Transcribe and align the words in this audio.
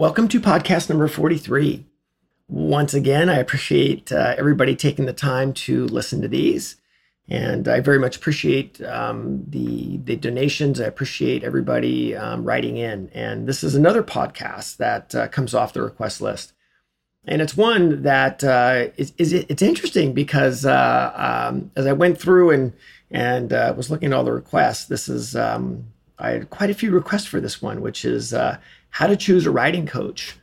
Welcome 0.00 0.28
to 0.28 0.40
podcast 0.40 0.88
number 0.88 1.08
43. 1.08 1.84
Once 2.46 2.94
again, 2.94 3.28
I 3.28 3.38
appreciate 3.38 4.12
uh, 4.12 4.36
everybody 4.38 4.76
taking 4.76 5.06
the 5.06 5.12
time 5.12 5.52
to 5.54 5.86
listen 5.86 6.22
to 6.22 6.28
these. 6.28 6.76
And 7.28 7.66
I 7.66 7.80
very 7.80 7.98
much 7.98 8.14
appreciate 8.14 8.80
um, 8.82 9.42
the, 9.48 9.96
the 9.96 10.14
donations. 10.14 10.80
I 10.80 10.84
appreciate 10.84 11.42
everybody 11.42 12.14
um, 12.14 12.44
writing 12.44 12.76
in. 12.76 13.10
And 13.12 13.48
this 13.48 13.64
is 13.64 13.74
another 13.74 14.04
podcast 14.04 14.76
that 14.76 15.16
uh, 15.16 15.26
comes 15.26 15.52
off 15.52 15.72
the 15.72 15.82
request 15.82 16.20
list. 16.20 16.52
And 17.24 17.42
it's 17.42 17.56
one 17.56 18.04
that 18.04 18.44
uh, 18.44 18.90
is, 18.96 19.12
is 19.18 19.32
it's 19.32 19.62
interesting 19.62 20.12
because 20.12 20.64
uh, 20.64 21.12
um, 21.48 21.72
as 21.74 21.88
I 21.88 21.92
went 21.92 22.20
through 22.20 22.52
and 22.52 22.72
and 23.10 23.52
uh, 23.52 23.74
was 23.76 23.90
looking 23.90 24.12
at 24.12 24.16
all 24.16 24.22
the 24.22 24.30
requests, 24.30 24.84
this 24.84 25.08
is 25.08 25.34
um, 25.34 25.88
I 26.20 26.30
had 26.30 26.50
quite 26.50 26.70
a 26.70 26.74
few 26.74 26.92
requests 26.92 27.26
for 27.26 27.40
this 27.40 27.60
one, 27.60 27.80
which 27.80 28.04
is 28.04 28.32
uh, 28.32 28.58
how 28.90 29.06
to 29.06 29.16
choose 29.16 29.46
a 29.46 29.50
writing 29.50 29.86
coach. 29.86 30.36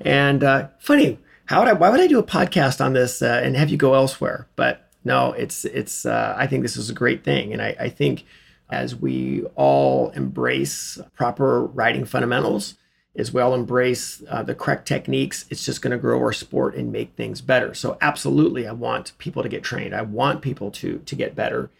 And 0.00 0.42
uh, 0.42 0.68
funny, 0.78 1.18
how 1.46 1.60
would 1.60 1.68
I? 1.68 1.72
Why 1.72 1.90
would 1.90 2.00
I 2.00 2.06
do 2.06 2.18
a 2.18 2.24
podcast 2.24 2.84
on 2.84 2.92
this 2.92 3.22
uh, 3.22 3.40
and 3.44 3.56
have 3.56 3.70
you 3.70 3.76
go 3.76 3.94
elsewhere? 3.94 4.48
But 4.56 4.88
no, 5.04 5.32
it's 5.32 5.64
it's. 5.64 6.06
Uh, 6.06 6.34
I 6.36 6.46
think 6.46 6.62
this 6.62 6.76
is 6.76 6.90
a 6.90 6.94
great 6.94 7.24
thing, 7.24 7.52
and 7.52 7.60
I, 7.60 7.76
I 7.78 7.88
think 7.88 8.24
as 8.70 8.96
we 8.96 9.44
all 9.54 10.10
embrace 10.10 10.98
proper 11.14 11.64
writing 11.64 12.04
fundamentals, 12.04 12.74
as 13.16 13.32
well 13.32 13.54
embrace 13.54 14.22
uh, 14.28 14.42
the 14.42 14.54
correct 14.54 14.88
techniques, 14.88 15.44
it's 15.50 15.64
just 15.64 15.82
going 15.82 15.92
to 15.92 15.98
grow 15.98 16.18
our 16.18 16.32
sport 16.32 16.74
and 16.74 16.90
make 16.90 17.14
things 17.14 17.40
better. 17.40 17.74
So 17.74 17.98
absolutely, 18.00 18.66
I 18.66 18.72
want 18.72 19.16
people 19.18 19.42
to 19.42 19.48
get 19.48 19.62
trained. 19.62 19.94
I 19.94 20.02
want 20.02 20.42
people 20.42 20.70
to 20.72 20.98
to 20.98 21.14
get 21.14 21.34
better 21.34 21.70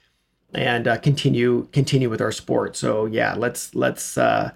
and 0.52 0.86
uh, 0.86 0.98
continue 0.98 1.66
continue 1.72 2.08
with 2.08 2.20
our 2.20 2.32
sport. 2.32 2.76
So 2.76 3.06
yeah, 3.06 3.34
let's 3.34 3.74
let's 3.74 4.16
uh, 4.16 4.52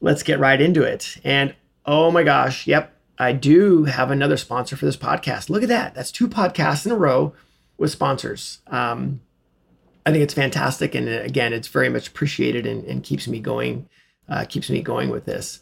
let's 0.00 0.22
get 0.22 0.38
right 0.38 0.60
into 0.60 0.82
it. 0.82 1.18
And 1.24 1.54
oh 1.86 2.10
my 2.10 2.22
gosh, 2.22 2.66
yep, 2.66 2.94
I 3.18 3.32
do 3.32 3.84
have 3.84 4.10
another 4.10 4.36
sponsor 4.36 4.76
for 4.76 4.86
this 4.86 4.96
podcast. 4.96 5.48
Look 5.48 5.62
at 5.62 5.68
that. 5.68 5.94
That's 5.94 6.10
two 6.10 6.28
podcasts 6.28 6.84
in 6.84 6.92
a 6.92 6.96
row 6.96 7.32
with 7.78 7.90
sponsors. 7.90 8.58
Um, 8.66 9.20
I 10.06 10.10
think 10.10 10.22
it's 10.22 10.34
fantastic. 10.34 10.94
And 10.94 11.08
uh, 11.08 11.22
again, 11.22 11.52
it's 11.52 11.68
very 11.68 11.88
much 11.88 12.08
appreciated 12.08 12.66
and, 12.66 12.84
and 12.84 13.02
keeps 13.02 13.26
me 13.28 13.40
going, 13.40 13.88
uh, 14.28 14.44
keeps 14.44 14.68
me 14.68 14.82
going 14.82 15.10
with 15.10 15.24
this. 15.24 15.60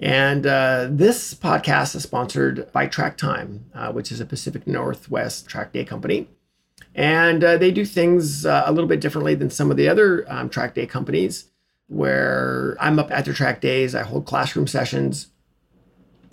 And 0.00 0.46
uh, 0.46 0.88
this 0.90 1.32
podcast 1.34 1.94
is 1.94 2.02
sponsored 2.02 2.70
by 2.72 2.86
Track 2.86 3.16
Time, 3.16 3.66
uh, 3.74 3.92
which 3.92 4.12
is 4.12 4.20
a 4.20 4.26
Pacific 4.26 4.66
Northwest 4.66 5.48
track 5.48 5.72
day 5.72 5.84
company. 5.84 6.28
And 6.94 7.44
uh, 7.44 7.56
they 7.56 7.70
do 7.70 7.84
things 7.84 8.44
uh, 8.44 8.64
a 8.66 8.72
little 8.72 8.88
bit 8.88 9.00
differently 9.00 9.34
than 9.34 9.50
some 9.50 9.70
of 9.70 9.76
the 9.76 9.88
other 9.88 10.24
um, 10.28 10.48
track 10.48 10.74
day 10.74 10.86
companies 10.86 11.50
where 11.88 12.76
I'm 12.80 12.98
up 12.98 13.10
after 13.10 13.32
track 13.32 13.60
days. 13.60 13.94
I 13.94 14.02
hold 14.02 14.26
classroom 14.26 14.66
sessions, 14.66 15.28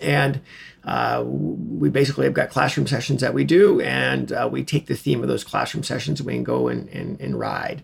and 0.00 0.40
uh, 0.84 1.22
we 1.26 1.88
basically 1.88 2.24
have 2.24 2.34
got 2.34 2.50
classroom 2.50 2.86
sessions 2.86 3.20
that 3.20 3.34
we 3.34 3.44
do, 3.44 3.80
and 3.80 4.32
uh, 4.32 4.48
we 4.50 4.62
take 4.64 4.86
the 4.86 4.96
theme 4.96 5.22
of 5.22 5.28
those 5.28 5.44
classroom 5.44 5.82
sessions 5.82 6.20
and 6.20 6.26
we 6.26 6.34
can 6.34 6.44
go 6.44 6.68
and, 6.68 6.88
and, 6.90 7.20
and 7.20 7.38
ride. 7.38 7.82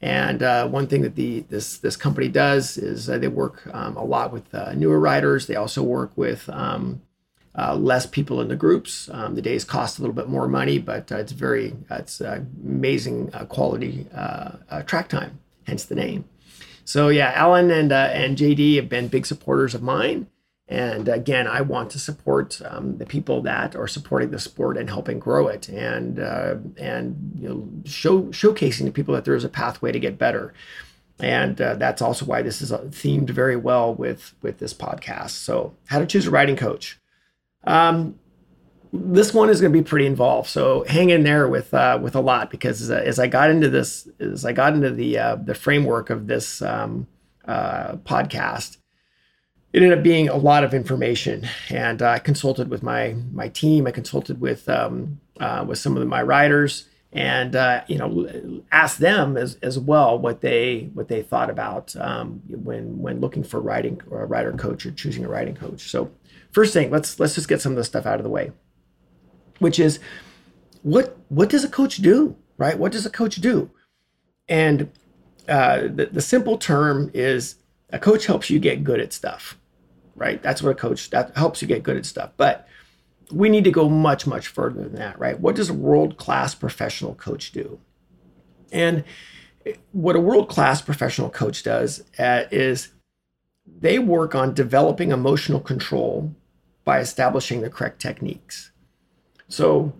And 0.00 0.42
uh, 0.42 0.68
one 0.68 0.86
thing 0.86 1.02
that 1.02 1.16
the 1.16 1.40
this 1.48 1.78
this 1.78 1.96
company 1.96 2.28
does 2.28 2.76
is 2.76 3.08
uh, 3.08 3.18
they 3.18 3.28
work 3.28 3.66
um, 3.72 3.96
a 3.96 4.04
lot 4.04 4.30
with 4.30 4.54
uh, 4.54 4.74
newer 4.74 5.00
riders. 5.00 5.46
They 5.46 5.56
also 5.56 5.82
work 5.82 6.12
with 6.16 6.48
um, 6.50 7.00
uh, 7.58 7.74
less 7.74 8.04
people 8.04 8.42
in 8.42 8.48
the 8.48 8.56
groups. 8.56 9.08
Um, 9.10 9.34
the 9.34 9.42
days 9.42 9.64
cost 9.64 9.98
a 9.98 10.02
little 10.02 10.14
bit 10.14 10.28
more 10.28 10.48
money, 10.48 10.78
but 10.78 11.10
it's 11.10 11.32
very 11.32 11.74
it's 11.90 12.20
amazing 12.20 13.30
quality 13.48 14.06
track 14.84 15.08
time. 15.08 15.40
Hence 15.66 15.86
the 15.86 15.94
name. 15.94 16.26
So 16.86 17.08
yeah, 17.08 17.32
Alan 17.34 17.70
and 17.72 17.90
uh, 17.90 18.10
and 18.12 18.38
JD 18.38 18.76
have 18.76 18.88
been 18.88 19.08
big 19.08 19.26
supporters 19.26 19.74
of 19.74 19.82
mine. 19.82 20.28
And 20.68 21.08
again, 21.08 21.46
I 21.46 21.60
want 21.60 21.90
to 21.90 21.98
support 21.98 22.60
um, 22.64 22.98
the 22.98 23.06
people 23.06 23.42
that 23.42 23.76
are 23.76 23.88
supporting 23.88 24.30
the 24.30 24.38
sport 24.38 24.76
and 24.76 24.88
helping 24.88 25.18
grow 25.18 25.48
it, 25.48 25.68
and 25.68 26.20
uh, 26.20 26.56
and 26.76 27.32
you 27.36 27.48
know, 27.48 27.68
show 27.84 28.22
showcasing 28.26 28.84
to 28.84 28.92
people 28.92 29.14
that 29.14 29.24
there 29.24 29.34
is 29.34 29.44
a 29.44 29.48
pathway 29.48 29.90
to 29.92 29.98
get 29.98 30.16
better. 30.16 30.54
And 31.18 31.60
uh, 31.60 31.74
that's 31.74 32.02
also 32.02 32.24
why 32.24 32.42
this 32.42 32.62
is 32.62 32.72
uh, 32.72 32.82
themed 32.82 33.30
very 33.30 33.56
well 33.56 33.92
with 33.92 34.34
with 34.40 34.58
this 34.58 34.72
podcast. 34.72 35.30
So, 35.30 35.74
how 35.86 35.98
to 35.98 36.06
choose 36.06 36.26
a 36.26 36.30
writing 36.30 36.56
coach. 36.56 37.00
Um, 37.64 38.16
this 39.04 39.32
one 39.34 39.48
is 39.48 39.60
going 39.60 39.72
to 39.72 39.78
be 39.78 39.84
pretty 39.84 40.06
involved. 40.06 40.48
So 40.48 40.84
hang 40.88 41.10
in 41.10 41.22
there 41.22 41.48
with 41.48 41.72
uh, 41.72 41.98
with 42.00 42.14
a 42.14 42.20
lot 42.20 42.50
because 42.50 42.90
uh, 42.90 43.02
as 43.04 43.18
I 43.18 43.26
got 43.26 43.50
into 43.50 43.68
this, 43.68 44.08
as 44.20 44.44
I 44.44 44.52
got 44.52 44.74
into 44.74 44.90
the 44.90 45.18
uh, 45.18 45.36
the 45.36 45.54
framework 45.54 46.10
of 46.10 46.26
this 46.26 46.62
um, 46.62 47.06
uh, 47.46 47.96
podcast, 47.96 48.78
it 49.72 49.82
ended 49.82 49.98
up 49.98 50.04
being 50.04 50.28
a 50.28 50.36
lot 50.36 50.64
of 50.64 50.74
information. 50.74 51.48
And 51.70 52.02
I 52.02 52.18
consulted 52.18 52.70
with 52.70 52.82
my 52.82 53.16
my 53.32 53.48
team. 53.48 53.86
I 53.86 53.90
consulted 53.90 54.40
with 54.40 54.68
um, 54.68 55.20
uh, 55.40 55.64
with 55.66 55.78
some 55.78 55.96
of 55.96 56.06
my 56.06 56.22
writers, 56.22 56.88
and 57.12 57.56
uh, 57.56 57.82
you 57.86 57.98
know 57.98 58.62
asked 58.72 58.98
them 58.98 59.36
as, 59.36 59.56
as 59.62 59.78
well 59.78 60.18
what 60.18 60.40
they 60.40 60.90
what 60.94 61.08
they 61.08 61.22
thought 61.22 61.50
about 61.50 61.94
um, 61.96 62.42
when 62.48 63.00
when 63.00 63.20
looking 63.20 63.42
for 63.42 63.60
writing 63.60 64.00
or 64.10 64.22
a 64.22 64.26
writer 64.26 64.52
coach 64.52 64.86
or 64.86 64.90
choosing 64.90 65.24
a 65.24 65.28
writing 65.28 65.54
coach. 65.54 65.90
So 65.90 66.10
first 66.52 66.72
thing, 66.72 66.90
let's 66.90 67.18
let's 67.18 67.34
just 67.34 67.48
get 67.48 67.60
some 67.60 67.72
of 67.72 67.76
this 67.76 67.86
stuff 67.86 68.06
out 68.06 68.18
of 68.18 68.24
the 68.24 68.30
way 68.30 68.52
which 69.58 69.78
is 69.78 69.98
what 70.82 71.16
what 71.28 71.48
does 71.48 71.64
a 71.64 71.68
coach 71.68 71.96
do, 71.96 72.36
right? 72.58 72.78
What 72.78 72.92
does 72.92 73.06
a 73.06 73.10
coach 73.10 73.36
do? 73.36 73.70
And 74.48 74.90
uh, 75.48 75.82
the, 75.82 76.08
the 76.12 76.22
simple 76.22 76.58
term 76.58 77.10
is 77.14 77.56
a 77.90 77.98
coach 77.98 78.26
helps 78.26 78.50
you 78.50 78.58
get 78.58 78.84
good 78.84 79.00
at 79.00 79.12
stuff, 79.12 79.58
right? 80.14 80.42
That's 80.42 80.62
what 80.62 80.70
a 80.70 80.74
coach 80.74 81.10
that 81.10 81.36
helps 81.36 81.62
you 81.62 81.68
get 81.68 81.82
good 81.82 81.96
at 81.96 82.06
stuff. 82.06 82.30
But 82.36 82.68
we 83.32 83.48
need 83.48 83.64
to 83.64 83.70
go 83.70 83.88
much 83.88 84.26
much 84.26 84.48
further 84.48 84.82
than 84.82 84.94
that, 84.94 85.18
right? 85.18 85.38
What 85.38 85.56
does 85.56 85.70
a 85.70 85.74
world 85.74 86.16
class 86.16 86.54
professional 86.54 87.14
coach 87.14 87.52
do? 87.52 87.80
And 88.72 89.04
what 89.92 90.16
a 90.16 90.20
world 90.20 90.48
class 90.48 90.80
professional 90.80 91.30
coach 91.30 91.62
does 91.62 92.04
uh, 92.18 92.44
is 92.50 92.92
they 93.66 93.98
work 93.98 94.34
on 94.34 94.54
developing 94.54 95.10
emotional 95.10 95.60
control 95.60 96.34
by 96.84 97.00
establishing 97.00 97.62
the 97.62 97.70
correct 97.70 98.00
techniques. 98.00 98.70
So 99.48 99.92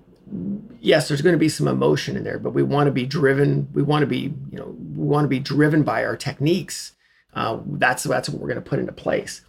yes, 0.81 1.09
there's 1.09 1.23
going 1.23 1.34
to 1.34 1.39
be 1.39 1.49
some 1.49 1.69
emotion 1.69 2.17
in 2.17 2.25
there, 2.25 2.39
but 2.39 2.51
we 2.51 2.62
want 2.62 2.87
to 2.87 2.93
be 2.93 3.07
driven. 3.07 3.69
We 3.73 3.83
want 3.83 4.03
to 4.03 4.07
be, 4.07 4.34
you 4.51 4.59
know, 4.59 4.77
we 4.97 5.07
want 5.07 5.25
to 5.25 5.29
be 5.29 5.41
driven 5.41 5.83
by 5.83 6.05
our 6.05 6.17
techniques. 6.17 6.93
Uh, 7.34 7.59
that's 7.67 8.05
that's 8.05 8.29
what 8.29 8.41
we're 8.41 8.49
going 8.49 8.62
to 8.62 8.69
put 8.69 8.79
into 8.79 8.93
place. 8.93 9.43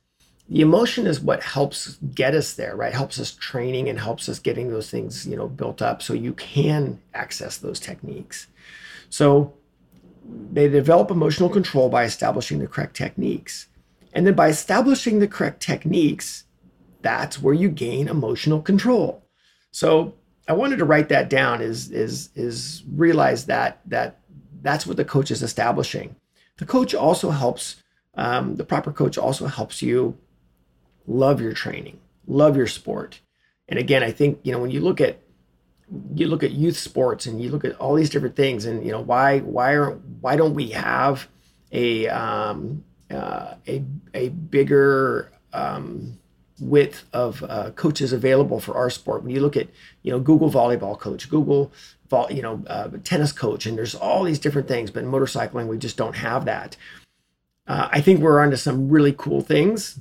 The 0.50 0.62
emotion 0.62 1.08
is 1.08 1.19
what 1.19 1.44
helps 1.44 1.97
get 2.16 2.34
us 2.34 2.53
there, 2.53 2.75
right? 2.75 2.94
Helps 2.94 3.19
us 3.19 3.34
training 3.34 3.90
and 3.90 4.00
helps 4.00 4.30
us 4.30 4.40
getting 4.40 4.69
those 4.69 4.90
things, 4.90 5.28
you 5.28 5.35
know, 5.35 5.47
built 5.47 5.81
up 5.81 6.02
so 6.02 6.14
you 6.14 6.34
can 6.34 7.02
access 7.14 7.58
those 7.58 7.79
techniques. 7.79 8.47
So 9.09 9.53
they 10.52 10.69
develop 10.69 11.12
emotional 11.12 11.50
control 11.50 11.90
by 11.90 12.03
establishing 12.03 12.59
the 12.59 12.68
correct 12.68 12.96
techniques. 12.96 13.68
And 14.14 14.25
then 14.25 14.35
by 14.35 14.47
establishing 14.47 15.19
the 15.19 15.28
correct 15.28 15.62
techniques, 15.62 16.46
that's 17.02 17.41
where 17.41 17.53
you 17.53 17.69
gain 17.69 18.08
emotional 18.08 18.62
control. 18.62 19.27
So 19.78 20.16
I 20.48 20.54
wanted 20.54 20.78
to 20.78 20.86
write 20.86 21.10
that 21.10 21.30
down 21.30 21.62
is 21.62 21.92
is 21.92 22.32
is 22.34 22.82
realize 22.92 23.46
that 23.46 23.80
that 23.86 24.18
that's 24.64 24.88
what 24.88 24.98
the 24.98 25.06
coach 25.06 25.30
is 25.30 25.44
establishing. 25.44 26.16
The 26.58 26.66
coach 26.66 26.96
also 26.96 27.30
helps 27.30 27.76
um, 28.16 28.56
the 28.56 28.64
proper 28.64 28.92
coach 28.92 29.20
also 29.20 29.46
helps 29.46 29.84
you 29.84 30.18
love 31.06 31.40
your 31.40 31.54
training, 31.54 32.00
love 32.26 32.58
your 32.58 32.66
sport. 32.66 33.22
And 33.70 33.78
again, 33.78 34.02
I 34.02 34.10
think 34.10 34.40
you 34.42 34.52
know 34.52 34.58
when 34.58 34.72
you 34.72 34.80
look 34.80 35.00
at 35.00 35.20
you 36.16 36.26
look 36.26 36.42
at 36.42 36.54
youth 36.54 36.80
sports 36.80 37.28
and 37.28 37.40
you 37.40 37.52
look 37.52 37.64
at 37.64 37.76
all 37.76 37.94
these 37.94 38.09
different 38.09 38.36
things, 38.36 38.66
and 38.66 38.84
you 38.84 38.92
know 38.92 39.02
why 39.02 39.42
why 39.42 39.74
are 39.74 39.92
why 40.22 40.38
don't 40.38 40.56
we 40.56 40.70
have 40.70 41.28
a 41.72 42.08
um, 42.08 42.84
uh, 43.12 43.54
a 43.68 43.84
a 44.16 44.30
bigger 44.30 45.32
um, 45.54 46.18
width 46.59 47.06
of 47.13 47.44
uh, 47.44 47.72
coaches 47.72 48.14
available 48.14 48.59
for 48.59 48.76
our 48.76 48.90
sport. 48.90 49.23
When 49.23 49.34
you 49.34 49.41
look 49.41 49.58
at, 49.58 49.67
you 50.03 50.11
know, 50.11 50.20
Google 50.20 50.49
volleyball 50.49 50.99
coach, 50.99 51.29
Google, 51.29 51.72
vol- 52.09 52.32
you 52.32 52.41
know, 52.41 52.64
uh, 52.67 52.90
tennis 53.03 53.32
coach, 53.32 53.66
and 53.66 53.78
there's 53.78 53.96
all 53.96 54.23
these 54.23 54.40
different 54.40 54.67
things. 54.67 54.91
But 54.91 55.03
in 55.03 55.11
motorcycling, 55.11 55.67
we 55.67 55.78
just 55.78 55.97
don't 55.97 56.16
have 56.16 56.46
that. 56.46 56.76
Uh, 57.67 57.90
I 57.91 58.02
think 58.02 58.22
we're 58.22 58.40
onto 58.40 58.55
some 58.55 58.90
really 58.90 59.14
cool 59.17 59.41
things 59.41 59.99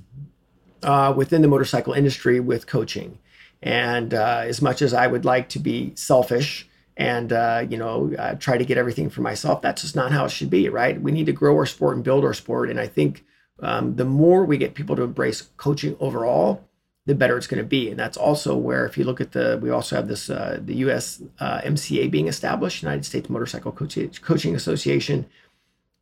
uh, 0.83 1.13
within 1.17 1.43
the 1.43 1.49
motorcycle 1.49 1.93
industry 1.93 2.41
with 2.41 2.67
coaching. 2.67 3.19
And 3.63 4.15
uh, 4.15 4.45
as 4.45 4.63
much 4.63 4.83
as 4.83 4.95
I 4.95 5.07
would 5.07 5.25
like 5.25 5.49
to 5.51 5.59
be 5.59 5.93
selfish 5.97 6.69
and 6.97 7.33
uh, 7.33 7.67
you 7.69 7.77
know 7.77 8.37
try 8.39 8.57
to 8.57 8.65
get 8.65 8.79
everything 8.79 9.11
for 9.11 9.21
myself, 9.21 9.61
that's 9.61 9.83
just 9.83 9.97
not 9.97 10.13
how 10.13 10.27
it 10.27 10.31
should 10.31 10.51
be, 10.51 10.69
right? 10.69 11.01
We 11.01 11.13
need 11.13 11.27
to 11.27 11.33
grow 11.33 11.57
our 11.57 11.67
sport 11.67 11.97
and 11.97 12.05
build 12.05 12.25
our 12.25 12.35
sport. 12.35 12.71
And 12.71 12.79
I 12.79 12.87
think 12.87 13.25
um, 13.61 13.97
the 13.97 14.05
more 14.05 14.45
we 14.45 14.59
get 14.59 14.75
people 14.75 14.97
to 14.97 15.03
embrace 15.03 15.43
coaching 15.57 15.97
overall, 16.01 16.65
the 17.07 17.15
better 17.15 17.37
it's 17.37 17.47
going 17.47 17.63
to 17.63 17.69
be. 17.69 17.89
And 17.89 17.99
that's 17.99 18.17
also 18.17 18.57
where, 18.57 18.85
if 18.85 18.99
you 18.99 19.05
look 19.05 19.21
at 19.21 19.33
the, 19.33 19.59
we 19.63 19.71
also 19.71 19.97
have 19.97 20.09
this 20.09 20.29
uh, 20.29 20.59
the 20.63 20.75
U.S. 20.77 21.23
Uh, 21.39 21.61
MCA 21.61 22.11
being 22.11 22.29
established, 22.29 22.83
United 22.83 23.05
States 23.05 23.31
Motorcycle 23.31 23.73
Coaching 23.73 24.55
Association. 24.55 25.27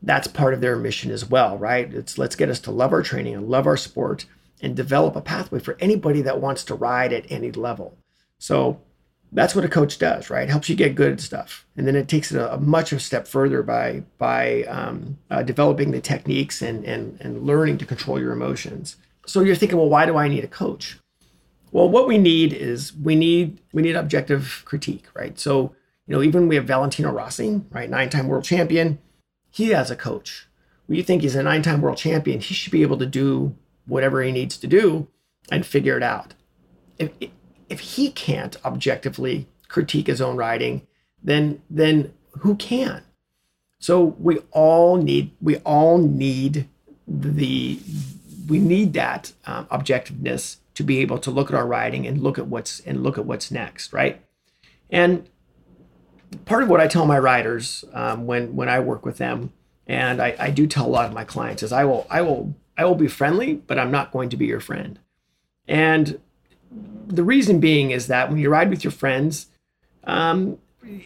That's 0.03 0.27
part 0.27 0.55
of 0.55 0.61
their 0.61 0.77
mission 0.77 1.11
as 1.11 1.25
well, 1.25 1.57
right? 1.57 1.93
It's 1.93 2.19
let's 2.19 2.37
get 2.37 2.51
us 2.51 2.61
to 2.61 2.71
love 2.71 2.93
our 2.93 3.03
training 3.03 3.35
and 3.35 3.49
love 3.49 3.67
our 3.67 3.77
sport, 3.77 4.27
and 4.61 4.75
develop 4.75 5.15
a 5.15 5.21
pathway 5.21 5.61
for 5.61 5.77
anybody 5.79 6.23
that 6.23 6.41
wants 6.41 6.65
to 6.65 6.75
ride 6.75 7.13
at 7.13 7.31
any 7.31 7.53
level. 7.53 7.97
So 8.39 8.81
that's 9.35 9.55
what 9.55 9.65
a 9.65 9.69
coach 9.69 9.99
does, 9.99 10.31
right? 10.31 10.49
Helps 10.49 10.69
you 10.69 10.77
get 10.77 10.95
good 10.95 11.13
at 11.13 11.21
stuff, 11.21 11.67
and 11.77 11.87
then 11.87 11.97
it 11.97 12.09
takes 12.09 12.33
it 12.33 12.39
a, 12.39 12.55
a 12.55 12.61
much 12.61 12.93
of 12.93 12.99
a 12.99 13.01
step 13.01 13.27
further 13.27 13.63
by 13.63 14.05
by 14.17 14.63
um, 14.65 15.19
uh, 15.31 15.43
developing 15.43 15.91
the 15.91 16.01
techniques 16.01 16.63
and 16.63 16.85
and 16.85 17.21
and 17.21 17.43
learning 17.43 17.79
to 17.79 17.87
control 17.87 18.19
your 18.19 18.33
emotions. 18.33 18.97
So 19.27 19.41
you're 19.41 19.57
thinking, 19.57 19.77
well, 19.77 19.89
why 19.89 20.07
do 20.07 20.17
I 20.17 20.29
need 20.29 20.45
a 20.45 20.49
coach? 20.49 20.99
Well, 21.73 21.89
what 21.89 22.07
we 22.07 22.17
need 22.17 22.53
is 22.53 22.95
we 22.95 23.17
need 23.17 23.61
we 23.73 23.83
need 23.83 23.97
objective 23.97 24.63
critique, 24.65 25.07
right? 25.15 25.39
So 25.39 25.75
you 26.07 26.15
know, 26.15 26.23
even 26.23 26.49
we 26.49 26.55
have 26.55 26.67
Valentino 26.67 27.11
Rossi, 27.11 27.63
right, 27.71 27.91
nine-time 27.91 28.29
world 28.29 28.45
champion. 28.45 28.99
He 29.51 29.71
has 29.71 29.91
a 29.91 29.97
coach. 29.97 30.49
You 30.87 31.03
think 31.03 31.23
he's 31.23 31.35
a 31.35 31.43
nine-time 31.43 31.81
world 31.81 31.97
champion, 31.97 32.41
he 32.41 32.55
should 32.55 32.73
be 32.73 32.83
able 32.83 32.99
to 32.99 33.07
do 33.07 33.57
whatever 33.87 34.23
he 34.23 34.31
needs 34.31 34.57
to 34.59 34.67
do 34.67 35.09
and 35.51 35.65
figure 35.65 35.97
it 35.97 36.03
out. 36.03 36.35
If 36.99 37.11
if 37.75 37.81
he 37.81 38.11
can't 38.11 38.57
objectively 38.65 39.49
critique 39.67 40.07
his 40.07 40.21
own 40.21 40.37
writing, 40.37 40.87
then 41.23 41.61
then 41.69 42.13
who 42.41 42.55
can? 42.55 43.03
So 43.81 44.15
we 44.29 44.39
all 44.53 44.97
need 44.97 45.33
we 45.43 45.57
all 45.59 45.99
need 45.99 46.69
the 47.09 47.81
we 48.49 48.59
need 48.59 48.93
that 48.93 49.33
um, 49.47 49.67
objectiveness 49.67 50.59
to 50.75 50.83
be 50.85 51.01
able 51.01 51.19
to 51.19 51.31
look 51.31 51.51
at 51.51 51.57
our 51.57 51.67
writing 51.67 52.07
and 52.07 52.23
look 52.23 52.39
at 52.39 52.47
what's 52.47 52.79
and 52.81 53.03
look 53.03 53.19
at 53.19 53.27
what's 53.27 53.51
next, 53.51 53.93
right? 53.93 54.23
And 54.89 55.29
part 56.45 56.63
of 56.63 56.69
what 56.69 56.81
I 56.81 56.87
tell 56.87 57.07
my 57.07 57.19
writers 57.19 57.85
um, 57.93 58.27
when 58.27 58.55
when 58.55 58.69
I 58.69 58.79
work 58.79 59.05
with 59.05 59.19
them, 59.19 59.53
and 59.89 60.23
I, 60.23 60.37
I 60.39 60.51
do 60.51 60.69
tell 60.69 60.87
a 60.87 60.95
lot 60.97 61.07
of 61.07 61.13
my 61.13 61.25
clients, 61.25 61.65
is 61.65 61.73
I 61.73 61.85
will 61.85 62.07
I 62.09 62.23
will 62.23 62.55
I 62.79 62.85
will 62.85 62.95
be 62.95 63.09
friendly, 63.09 63.55
but 63.55 63.81
I'm 63.81 63.91
not 63.91 64.13
going 64.13 64.29
to 64.31 64.37
be 64.37 64.47
your 64.47 64.61
friend. 64.61 65.01
And 65.67 66.21
the 67.07 67.25
reason 67.25 67.61
being 67.61 67.91
is 67.91 68.07
that 68.09 68.29
when 68.29 68.39
you 68.39 68.51
ride 68.51 68.71
with 68.71 68.85
your 68.85 68.91
friends, 68.91 69.47
um, 70.05 70.59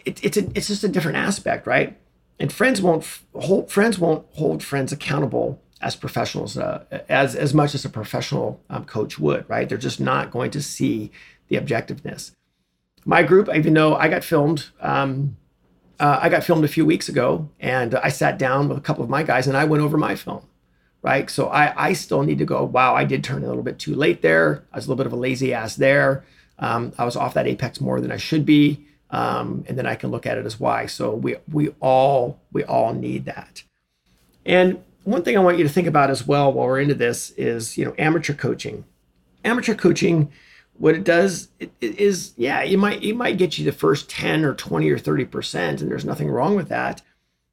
it, 0.05 0.23
it's 0.23 0.37
a, 0.37 0.49
it's 0.55 0.67
just 0.67 0.83
a 0.83 0.87
different 0.87 1.17
aspect, 1.17 1.67
right? 1.67 1.97
And 2.39 2.51
friends 2.51 2.81
won't 2.81 3.05
hold 3.35 3.69
friends 3.69 3.99
won't 3.99 4.25
hold 4.33 4.63
friends 4.63 4.91
accountable 4.91 5.61
as 5.81 5.95
professionals 5.95 6.57
uh, 6.57 6.83
as 7.09 7.35
as 7.35 7.53
much 7.53 7.75
as 7.75 7.85
a 7.85 7.89
professional 7.89 8.61
um, 8.69 8.85
coach 8.85 9.19
would, 9.19 9.49
right? 9.49 9.67
They're 9.67 9.77
just 9.77 9.99
not 9.99 10.31
going 10.31 10.51
to 10.51 10.61
see 10.61 11.11
the 11.47 11.57
objectiveness. 11.57 12.31
My 13.05 13.23
group, 13.23 13.49
even 13.53 13.73
though 13.73 13.95
I 13.95 14.07
got 14.07 14.23
filmed, 14.23 14.67
um, 14.81 15.37
uh, 15.99 16.19
I 16.21 16.29
got 16.29 16.43
filmed 16.43 16.63
a 16.63 16.69
few 16.69 16.85
weeks 16.85 17.09
ago, 17.09 17.49
and 17.59 17.95
I 17.95 18.09
sat 18.09 18.37
down 18.37 18.69
with 18.69 18.77
a 18.77 18.81
couple 18.81 19.03
of 19.03 19.09
my 19.09 19.23
guys 19.23 19.47
and 19.47 19.57
I 19.57 19.65
went 19.65 19.83
over 19.83 19.97
my 19.97 20.15
film 20.15 20.45
right? 21.01 21.29
So 21.29 21.47
I, 21.47 21.89
I 21.89 21.93
still 21.93 22.23
need 22.23 22.39
to 22.39 22.45
go, 22.45 22.63
wow, 22.63 22.95
I 22.95 23.05
did 23.05 23.23
turn 23.23 23.43
a 23.43 23.47
little 23.47 23.63
bit 23.63 23.79
too 23.79 23.95
late 23.95 24.21
there. 24.21 24.63
I 24.73 24.77
was 24.77 24.85
a 24.85 24.89
little 24.89 25.03
bit 25.03 25.07
of 25.07 25.13
a 25.13 25.17
lazy 25.17 25.53
ass 25.53 25.75
there. 25.75 26.25
Um, 26.57 26.91
I 26.97 27.05
was 27.05 27.15
off 27.15 27.33
that 27.35 27.47
apex 27.47 27.79
more 27.79 28.01
than 28.01 28.11
I 28.11 28.17
should 28.17 28.45
be. 28.45 28.85
Um, 29.11 29.63
and 29.67 29.77
then 29.77 29.85
I 29.85 29.95
can 29.95 30.11
look 30.11 30.25
at 30.25 30.37
it 30.37 30.45
as 30.45 30.59
why. 30.59 30.85
So 30.85 31.15
we 31.15 31.37
we 31.51 31.69
all 31.79 32.39
we 32.51 32.63
all 32.63 32.93
need 32.93 33.25
that. 33.25 33.63
And 34.45 34.83
one 35.03 35.23
thing 35.23 35.37
I 35.37 35.41
want 35.41 35.57
you 35.57 35.63
to 35.63 35.69
think 35.69 35.87
about 35.87 36.11
as 36.11 36.27
well 36.27 36.53
while 36.53 36.67
we're 36.67 36.79
into 36.79 36.93
this 36.93 37.31
is 37.31 37.77
you 37.77 37.85
know 37.85 37.95
amateur 37.97 38.33
coaching. 38.33 38.85
Amateur 39.43 39.73
coaching, 39.73 40.31
what 40.77 40.95
it 40.95 41.03
does 41.03 41.47
it, 41.59 41.71
it 41.81 41.97
is 41.97 42.33
yeah, 42.37 42.61
you 42.61 42.77
might 42.77 43.03
it 43.03 43.15
might 43.15 43.37
get 43.37 43.57
you 43.57 43.65
the 43.65 43.71
first 43.71 44.09
10 44.09 44.45
or 44.45 44.53
20 44.53 44.89
or 44.91 44.99
30 44.99 45.25
percent, 45.25 45.81
and 45.81 45.89
there's 45.89 46.05
nothing 46.05 46.29
wrong 46.29 46.55
with 46.55 46.69
that. 46.69 47.01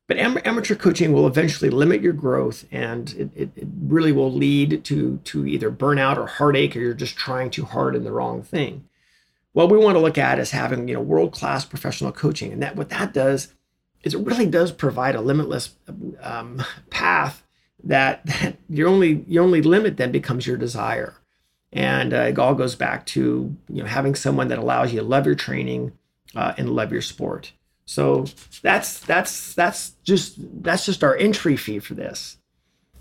But 0.09 0.19
am- 0.19 0.41
amateur 0.45 0.77
coaching 0.77 1.13
will 1.13 1.27
eventually 1.27 1.71
limit 1.71 2.01
your 2.01 2.13
growth 2.13 2.65
and 2.71 3.11
it, 3.11 3.31
it, 3.35 3.51
it, 3.57 3.69
really 3.81 4.13
will 4.13 4.33
lead 4.33 4.85
to, 4.85 5.19
to 5.25 5.47
either 5.47 5.71
burnout 5.71 6.17
or 6.17 6.27
heartache 6.27 6.77
or 6.77 6.81
you're 6.81 6.95
just 6.95 7.17
trying 7.17 7.51
too 7.51 7.65
hard 7.65 7.97
in 7.97 8.05
the 8.05 8.13
wrong 8.13 8.43
thing. 8.43 8.89
What 9.53 9.71
we 9.71 9.79
want 9.79 9.97
to 9.97 10.01
look 10.01 10.19
at 10.19 10.39
is 10.39 10.51
having 10.51 10.87
you 10.87 10.95
know 10.95 11.01
world-class 11.01 11.65
professional 11.65 12.13
coaching. 12.13 12.53
And 12.53 12.63
that 12.63 12.77
what 12.77 12.91
that 12.91 13.13
does 13.13 13.55
is 14.03 14.15
it 14.15 14.21
really 14.21 14.47
does 14.47 14.71
provide 14.71 15.17
a 15.17 15.21
limitless 15.21 15.75
um, 16.21 16.63
path 16.91 17.43
that, 17.83 18.25
that 18.27 18.59
your 18.69 18.89
only 18.89 19.25
your 19.27 19.43
only 19.43 19.63
limit 19.63 19.97
then 19.97 20.13
becomes 20.13 20.47
your 20.47 20.57
desire. 20.57 21.15
And 21.73 22.15
uh, 22.15 22.19
it 22.19 22.39
all 22.39 22.55
goes 22.55 22.75
back 22.75 23.07
to 23.07 23.57
you 23.69 23.83
know 23.83 23.89
having 23.89 24.15
someone 24.15 24.49
that 24.49 24.59
allows 24.59 24.93
you 24.93 25.01
to 25.01 25.07
love 25.07 25.27
your 25.27 25.35
training 25.35 25.93
uh, 26.35 26.55
and 26.57 26.71
love 26.71 26.93
your 26.93 27.03
sport. 27.03 27.53
So 27.87 28.27
that's 28.63 28.99
that's 29.01 29.55
that's 29.55 29.93
just 30.03 30.35
that's 30.63 30.85
just 30.85 31.05
our 31.05 31.17
entry 31.17 31.57
fee 31.57 31.79
for 31.79 31.95
this. 31.95 32.37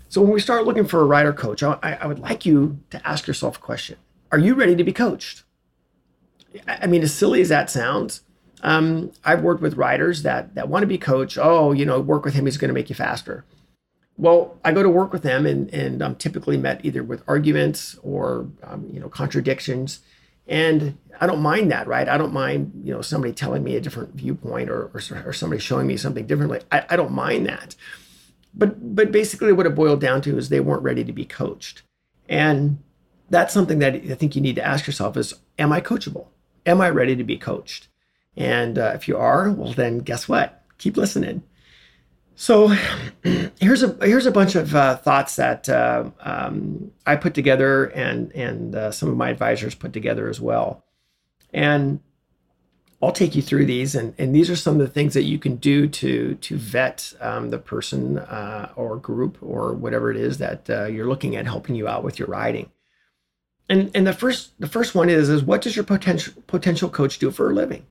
So 0.08 0.22
when 0.22 0.30
we 0.30 0.40
start 0.40 0.64
looking 0.64 0.86
for 0.86 1.00
a 1.00 1.04
rider 1.04 1.32
coach, 1.32 1.62
I, 1.62 1.98
I 2.00 2.06
would 2.06 2.20
like 2.20 2.46
you 2.46 2.78
to 2.90 3.06
ask 3.06 3.26
yourself 3.26 3.58
a 3.58 3.60
question: 3.60 3.98
Are 4.30 4.38
you 4.38 4.54
ready 4.54 4.76
to 4.76 4.84
be 4.84 4.92
coached? 4.92 5.42
I 6.66 6.86
mean, 6.86 7.02
as 7.02 7.12
silly 7.12 7.40
as 7.40 7.48
that 7.48 7.68
sounds, 7.68 8.22
um, 8.62 9.12
I've 9.24 9.42
worked 9.42 9.60
with 9.60 9.74
riders 9.74 10.22
that 10.22 10.54
that 10.54 10.68
want 10.68 10.84
to 10.84 10.86
be 10.86 10.98
coached. 10.98 11.36
Oh, 11.36 11.72
you 11.72 11.84
know, 11.84 12.00
work 12.00 12.24
with 12.24 12.34
him; 12.34 12.46
he's 12.46 12.56
going 12.56 12.68
to 12.68 12.74
make 12.74 12.88
you 12.88 12.94
faster. 12.94 13.44
Well, 14.16 14.56
I 14.64 14.72
go 14.72 14.84
to 14.84 14.88
work 14.88 15.12
with 15.12 15.22
them, 15.22 15.46
and 15.46 15.68
and 15.74 16.00
I'm 16.00 16.14
typically 16.14 16.56
met 16.56 16.84
either 16.84 17.02
with 17.02 17.24
arguments 17.26 17.98
or 18.04 18.46
um, 18.62 18.88
you 18.92 19.00
know 19.00 19.08
contradictions 19.08 20.00
and 20.46 20.96
I 21.20 21.26
don't 21.26 21.40
mind 21.40 21.70
that, 21.70 21.86
right? 21.86 22.08
I 22.08 22.18
don't 22.18 22.32
mind, 22.32 22.82
you 22.84 22.92
know, 22.92 23.02
somebody 23.02 23.32
telling 23.32 23.64
me 23.64 23.76
a 23.76 23.80
different 23.80 24.14
viewpoint 24.14 24.70
or, 24.70 24.90
or, 24.94 25.00
or 25.24 25.32
somebody 25.32 25.60
showing 25.60 25.86
me 25.86 25.96
something 25.96 26.26
differently. 26.26 26.60
I, 26.70 26.84
I 26.90 26.96
don't 26.96 27.12
mind 27.12 27.46
that. 27.46 27.74
But 28.54 28.94
but 28.94 29.12
basically 29.12 29.52
what 29.52 29.66
it 29.66 29.74
boiled 29.74 30.00
down 30.00 30.22
to 30.22 30.38
is 30.38 30.48
they 30.48 30.60
weren't 30.60 30.82
ready 30.82 31.04
to 31.04 31.12
be 31.12 31.24
coached. 31.24 31.82
And 32.28 32.78
that's 33.28 33.52
something 33.52 33.78
that 33.80 33.94
I 33.94 34.14
think 34.14 34.36
you 34.36 34.42
need 34.42 34.56
to 34.56 34.64
ask 34.64 34.86
yourself 34.86 35.16
is, 35.16 35.34
am 35.58 35.72
I 35.72 35.80
coachable? 35.80 36.26
Am 36.64 36.80
I 36.80 36.90
ready 36.90 37.16
to 37.16 37.24
be 37.24 37.36
coached? 37.36 37.88
And 38.36 38.78
uh, 38.78 38.92
if 38.94 39.08
you 39.08 39.16
are, 39.16 39.50
well, 39.50 39.72
then 39.72 39.98
guess 39.98 40.28
what? 40.28 40.62
Keep 40.78 40.96
listening. 40.96 41.42
So 42.36 42.68
here's 43.58 43.82
a 43.82 43.96
here's 44.02 44.26
a 44.26 44.30
bunch 44.30 44.54
of 44.54 44.74
uh, 44.74 44.98
thoughts 44.98 45.36
that 45.36 45.68
uh, 45.68 46.10
um, 46.20 46.92
I 47.06 47.16
put 47.16 47.34
together 47.34 47.86
and 47.86 48.30
and 48.32 48.74
uh, 48.74 48.92
some 48.92 49.08
of 49.08 49.16
my 49.16 49.30
advisors 49.30 49.74
put 49.74 49.94
together 49.94 50.28
as 50.28 50.38
well, 50.38 50.84
and 51.52 52.00
I'll 53.02 53.12
take 53.12 53.34
you 53.34 53.42
through 53.42 53.64
these 53.64 53.94
and 53.94 54.14
and 54.18 54.34
these 54.34 54.50
are 54.50 54.56
some 54.56 54.74
of 54.74 54.86
the 54.86 54.92
things 54.92 55.14
that 55.14 55.24
you 55.24 55.38
can 55.38 55.56
do 55.56 55.88
to 55.88 56.34
to 56.34 56.56
vet 56.58 57.14
um, 57.20 57.48
the 57.48 57.58
person 57.58 58.18
uh, 58.18 58.70
or 58.76 58.98
group 58.98 59.38
or 59.40 59.72
whatever 59.72 60.10
it 60.10 60.18
is 60.18 60.36
that 60.36 60.68
uh, 60.68 60.84
you're 60.84 61.08
looking 61.08 61.36
at 61.36 61.46
helping 61.46 61.74
you 61.74 61.88
out 61.88 62.04
with 62.04 62.18
your 62.18 62.28
riding. 62.28 62.70
And 63.70 63.90
and 63.94 64.06
the 64.06 64.12
first 64.12 64.60
the 64.60 64.68
first 64.68 64.94
one 64.94 65.08
is 65.08 65.30
is 65.30 65.42
what 65.42 65.62
does 65.62 65.74
your 65.74 65.86
potential 65.86 66.34
potential 66.46 66.90
coach 66.90 67.18
do 67.18 67.30
for 67.30 67.50
a 67.50 67.54
living? 67.54 67.86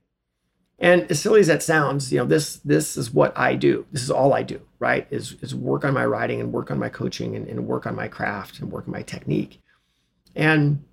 And 0.78 1.10
as 1.10 1.20
silly 1.20 1.40
as 1.40 1.46
that 1.46 1.62
sounds, 1.62 2.12
you 2.12 2.18
know, 2.18 2.26
this 2.26 2.56
this 2.56 2.96
is 2.96 3.10
what 3.10 3.36
I 3.36 3.54
do. 3.54 3.86
This 3.92 4.02
is 4.02 4.10
all 4.10 4.34
I 4.34 4.42
do, 4.42 4.60
right? 4.78 5.06
Is 5.10 5.36
is 5.40 5.54
work 5.54 5.84
on 5.84 5.94
my 5.94 6.04
writing 6.04 6.40
and 6.40 6.52
work 6.52 6.70
on 6.70 6.78
my 6.78 6.90
coaching 6.90 7.34
and, 7.34 7.48
and 7.48 7.66
work 7.66 7.86
on 7.86 7.94
my 7.94 8.08
craft 8.08 8.60
and 8.60 8.70
work 8.70 8.86
on 8.86 8.92
my 8.92 9.02
technique. 9.02 9.60
And 10.34 10.84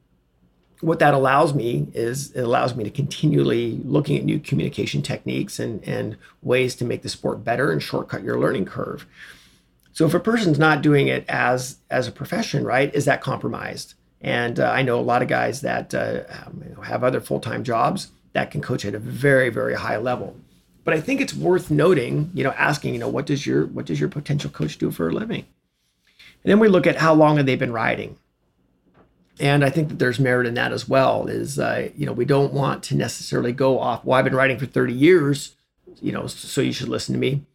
what 0.80 1.00
that 1.00 1.14
allows 1.14 1.54
me 1.54 1.88
is 1.94 2.32
it 2.32 2.42
allows 2.42 2.76
me 2.76 2.84
to 2.86 2.90
continually 2.90 3.82
looking 3.84 4.18
at 4.18 4.24
new 4.24 4.40
communication 4.40 5.02
techniques 5.02 5.60
and, 5.60 5.86
and 5.88 6.18
ways 6.42 6.76
to 6.76 6.86
make 6.86 7.02
the 7.02 7.10
sport 7.10 7.44
better 7.44 7.72
and 7.72 7.82
shortcut 7.82 8.24
your 8.24 8.40
learning 8.40 8.66
curve. 8.66 9.06
So 9.94 10.06
if 10.06 10.14
a 10.14 10.20
person's 10.20 10.60
not 10.60 10.82
doing 10.82 11.08
it 11.08 11.26
as 11.28 11.78
as 11.90 12.08
a 12.08 12.12
profession, 12.12 12.64
right, 12.64 12.94
is 12.96 13.04
that 13.04 13.20
compromised? 13.20 13.96
And 14.22 14.62
uh, 14.62 14.72
I 14.72 14.82
know 14.82 14.98
a 14.98 15.02
lot 15.02 15.22
of 15.22 15.28
guys 15.28 15.60
that 15.62 15.94
uh, 15.94 16.24
have 16.84 17.04
other 17.04 17.20
full 17.20 17.42
time 17.42 17.66
jobs 17.66 18.12
that 18.34 18.52
can 18.52 18.62
coach 18.62 18.84
at 18.84 18.96
a 18.96 19.00
very 19.00 19.50
very 19.50 19.76
high 19.76 19.98
level. 19.98 20.36
But 20.84 20.94
i 20.94 21.00
think 21.00 21.22
it's 21.22 21.34
worth 21.34 21.72
noting 21.72 22.30
you 22.34 22.44
know 22.44 22.52
asking 22.52 22.94
you 22.94 23.00
know 23.00 23.08
what 23.08 23.26
does 23.26 23.48
your 23.48 23.66
what 23.68 23.86
does 23.86 24.00
your 24.00 24.10
potential 24.10 24.50
coach 24.50 24.78
do 24.78 24.92
for 24.92 25.08
a 25.08 25.14
living? 25.14 25.46
And 26.44 26.52
then 26.52 26.60
we 26.60 26.68
look 26.68 26.86
at 26.86 26.98
how 26.98 27.14
long 27.14 27.38
have 27.38 27.46
they 27.46 27.56
been 27.56 27.72
riding. 27.72 28.18
And 29.40 29.64
i 29.64 29.70
think 29.70 29.90
that 29.90 30.00
there's 30.00 30.20
merit 30.20 30.46
in 30.46 30.56
that 30.56 30.74
as 30.74 30.90
well 30.90 31.28
is 31.28 31.58
uh, 31.58 31.90
you 31.96 32.06
know 32.06 32.12
we 32.12 32.26
don't 32.26 32.54
want 32.54 32.84
to 32.84 32.96
necessarily 32.96 33.52
go 33.52 33.80
off 33.80 34.04
well 34.04 34.18
i've 34.18 34.26
been 34.26 34.36
riding 34.36 34.60
for 34.60 34.66
30 34.66 34.94
years 34.94 35.56
you 36.02 36.12
know 36.12 36.28
so 36.28 36.62
you 36.62 36.74
should 36.74 36.90
listen 36.90 37.14
to 37.14 37.20
me. 37.20 37.46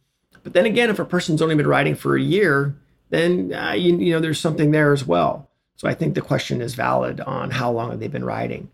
But 0.43 0.53
then 0.53 0.65
again 0.65 0.89
if 0.89 0.99
a 0.99 1.05
person's 1.05 1.41
only 1.41 1.55
been 1.55 1.67
riding 1.67 1.95
for 1.95 2.15
a 2.17 2.21
year 2.21 2.75
then 3.09 3.53
uh, 3.53 3.71
you, 3.71 3.97
you 3.97 4.13
know 4.13 4.19
there's 4.19 4.39
something 4.39 4.71
there 4.71 4.91
as 4.91 5.05
well. 5.05 5.49
So 5.75 5.87
i 5.87 5.93
think 5.93 6.15
the 6.15 6.21
question 6.21 6.61
is 6.61 6.73
valid 6.75 7.21
on 7.21 7.51
how 7.51 7.71
long 7.71 7.91
have 7.91 7.99
they 7.99 8.07
been 8.07 8.25
riding 8.25 8.69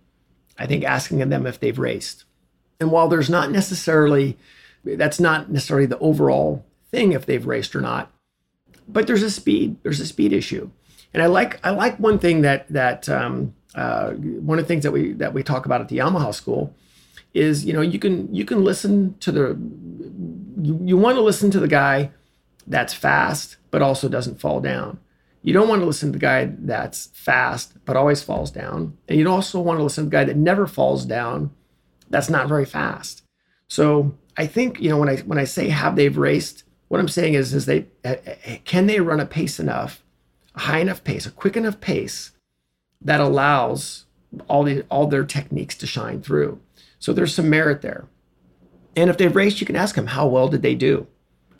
I 0.57 0.65
think 0.65 0.83
asking 0.83 1.27
them 1.29 1.45
if 1.45 1.59
they've 1.59 1.77
raced. 1.77 2.23
And 2.79 2.91
while 2.91 3.07
there's 3.07 3.29
not 3.29 3.51
necessarily, 3.51 4.37
that's 4.83 5.19
not 5.19 5.49
necessarily 5.49 5.85
the 5.85 5.99
overall 5.99 6.65
thing 6.91 7.11
if 7.11 7.25
they've 7.25 7.45
raced 7.45 7.75
or 7.75 7.81
not, 7.81 8.11
but 8.87 9.07
there's 9.07 9.23
a 9.23 9.31
speed, 9.31 9.77
there's 9.83 9.99
a 9.99 10.05
speed 10.05 10.33
issue. 10.33 10.69
And 11.13 11.23
I 11.23 11.27
like, 11.27 11.65
I 11.65 11.71
like 11.71 11.97
one 11.97 12.19
thing 12.19 12.41
that, 12.41 12.67
that, 12.69 13.07
um, 13.09 13.55
uh, 13.73 14.11
one 14.11 14.59
of 14.59 14.65
the 14.65 14.67
things 14.67 14.83
that 14.83 14.91
we, 14.91 15.13
that 15.13 15.33
we 15.33 15.43
talk 15.43 15.65
about 15.65 15.81
at 15.81 15.89
the 15.89 15.97
Yamaha 15.97 16.33
school 16.33 16.73
is, 17.33 17.65
you 17.65 17.73
know, 17.73 17.81
you 17.81 17.99
can, 17.99 18.33
you 18.33 18.45
can 18.45 18.63
listen 18.63 19.15
to 19.19 19.31
the, 19.31 19.57
you, 20.61 20.79
you 20.83 20.97
want 20.97 21.15
to 21.17 21.21
listen 21.21 21.51
to 21.51 21.59
the 21.59 21.67
guy 21.67 22.11
that's 22.67 22.93
fast, 22.93 23.57
but 23.71 23.81
also 23.81 24.07
doesn't 24.07 24.39
fall 24.39 24.61
down 24.61 24.99
You 25.45 25.53
don't 25.53 25.69
want 25.69 25.83
to 25.83 25.85
listen 25.85 26.09
to 26.09 26.13
the 26.13 26.19
guy 26.19 26.51
that's 26.57 27.05
fast 27.13 27.73
but 27.85 27.95
always 27.95 28.23
falls 28.23 28.49
down, 28.49 28.97
and 29.07 29.19
you 29.19 29.29
also 29.29 29.59
want 29.59 29.77
to 29.77 29.83
listen 29.83 30.05
to 30.05 30.09
the 30.09 30.15
guy 30.15 30.23
that 30.23 30.35
never 30.35 30.65
falls 30.65 31.05
down, 31.05 31.51
that's 32.09 32.31
not 32.31 32.47
very 32.47 32.65
fast. 32.65 33.21
So 33.67 34.17
I 34.37 34.47
think 34.47 34.81
you 34.81 34.89
know 34.89 34.97
when 34.97 35.07
I 35.07 35.17
when 35.17 35.37
I 35.37 35.43
say 35.43 35.69
have 35.69 35.95
they've 35.95 36.17
raced, 36.17 36.63
what 36.87 36.99
I'm 36.99 37.07
saying 37.07 37.35
is 37.35 37.53
is 37.53 37.67
they 37.67 37.85
eh, 38.03 38.15
eh, 38.25 38.35
eh, 38.43 38.57
can 38.65 38.87
they 38.87 38.99
run 38.99 39.19
a 39.19 39.25
pace 39.27 39.59
enough, 39.59 40.03
a 40.55 40.61
high 40.61 40.79
enough 40.79 41.03
pace, 41.03 41.27
a 41.27 41.31
quick 41.31 41.55
enough 41.55 41.79
pace 41.79 42.31
that 42.99 43.21
allows 43.21 44.05
all 44.47 44.63
the 44.63 44.83
all 44.89 45.05
their 45.05 45.25
techniques 45.25 45.75
to 45.75 45.85
shine 45.85 46.23
through. 46.23 46.59
So 46.97 47.13
there's 47.13 47.35
some 47.35 47.51
merit 47.51 47.83
there. 47.83 48.07
And 48.95 49.11
if 49.11 49.17
they've 49.19 49.35
raced, 49.35 49.61
you 49.61 49.67
can 49.67 49.75
ask 49.75 49.93
them 49.93 50.07
how 50.07 50.25
well 50.25 50.47
did 50.47 50.63
they 50.63 50.73
do, 50.73 51.05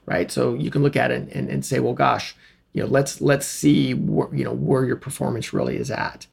right? 0.08 0.32
So 0.32 0.56
you 0.56 0.72
can 0.72 0.82
look 0.82 0.96
at 0.96 1.12
it 1.12 1.32
and, 1.34 1.50
and 1.50 1.64
say, 1.64 1.80
well, 1.80 1.94
gosh, 1.94 2.36
you 2.76 2.82
know 2.84 2.88
let's 2.88 3.22
let's 3.22 3.48
see 3.48 3.94
where, 3.94 4.34
you 4.36 4.44
know 4.44 4.54
where 4.54 4.86
your 4.86 4.98
performance 4.98 5.54
really 5.54 5.78
is 5.78 5.90
at. 5.90 6.28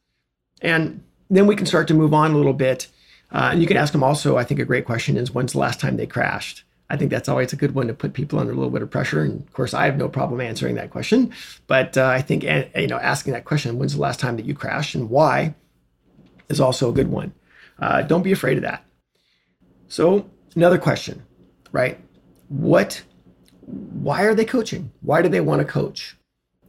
And 0.61 1.03
then 1.29 1.47
we 1.47 1.55
can 1.55 1.65
start 1.65 1.87
to 1.87 1.93
move 1.93 2.13
on 2.13 2.31
a 2.31 2.37
little 2.37 2.53
bit 2.53 2.87
uh, 3.31 3.49
and 3.51 3.61
you 3.61 3.67
can 3.67 3.77
ask 3.77 3.93
them 3.93 4.03
also 4.03 4.37
i 4.37 4.43
think 4.43 4.59
a 4.59 4.65
great 4.65 4.85
question 4.85 5.17
is 5.17 5.31
when's 5.31 5.53
the 5.53 5.59
last 5.59 5.79
time 5.79 5.97
they 5.97 6.05
crashed? 6.05 6.63
I 6.89 6.97
think 6.97 7.09
that's 7.09 7.29
always 7.29 7.53
a 7.53 7.55
good 7.55 7.73
one 7.73 7.87
to 7.87 7.93
put 7.93 8.13
people 8.13 8.37
under 8.37 8.51
a 8.51 8.55
little 8.55 8.69
bit 8.69 8.83
of 8.83 8.91
pressure 8.91 9.23
and 9.23 9.41
of 9.41 9.53
course 9.53 9.73
i 9.73 9.85
have 9.85 9.97
no 9.97 10.09
problem 10.09 10.41
answering 10.41 10.75
that 10.75 10.91
question 10.91 11.33
but 11.65 11.97
uh, 11.97 12.07
i 12.07 12.21
think 12.21 12.43
eh, 12.43 12.67
you 12.75 12.87
know 12.87 12.99
asking 12.99 13.33
that 13.33 13.45
question 13.45 13.79
when's 13.79 13.95
the 13.95 14.01
last 14.01 14.19
time 14.19 14.35
that 14.35 14.45
you 14.45 14.53
crashed 14.53 14.95
and 14.95 15.09
why 15.09 15.55
is 16.49 16.59
also 16.59 16.89
a 16.89 16.93
good 16.93 17.09
one. 17.09 17.33
Uh, 17.79 18.01
don't 18.01 18.21
be 18.21 18.33
afraid 18.33 18.57
of 18.57 18.63
that. 18.63 18.85
So 19.87 20.29
another 20.55 20.77
question 20.77 21.23
right? 21.71 21.99
What 22.49 23.01
why 23.65 24.23
are 24.23 24.35
they 24.35 24.45
coaching? 24.45 24.91
Why 25.01 25.21
do 25.21 25.29
they 25.29 25.39
want 25.39 25.61
to 25.61 25.65
coach 25.65 26.17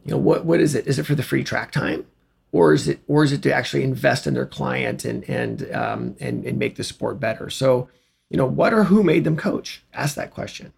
you 0.05 0.11
know 0.11 0.17
what 0.17 0.45
what 0.45 0.61
is 0.61 0.75
it? 0.75 0.87
Is 0.87 0.99
it 0.99 1.05
for 1.05 1.15
the 1.15 1.23
free 1.23 1.43
track 1.43 1.71
time? 1.71 2.05
Or 2.51 2.73
is 2.73 2.87
it 2.87 3.01
or 3.07 3.23
is 3.23 3.31
it 3.31 3.41
to 3.43 3.53
actually 3.53 3.83
invest 3.83 4.27
in 4.27 4.35
their 4.35 4.45
client 4.45 5.03
and 5.03 5.27
and 5.27 5.73
um, 5.73 6.15
and, 6.19 6.45
and 6.45 6.57
make 6.57 6.75
the 6.75 6.83
sport 6.83 7.19
better? 7.19 7.49
So 7.49 7.89
you 8.29 8.37
know 8.37 8.45
what 8.45 8.73
or 8.73 8.85
who 8.85 9.03
made 9.03 9.23
them 9.23 9.35
coach? 9.35 9.83
Ask 9.93 10.15
that 10.15 10.31
question. 10.31 10.71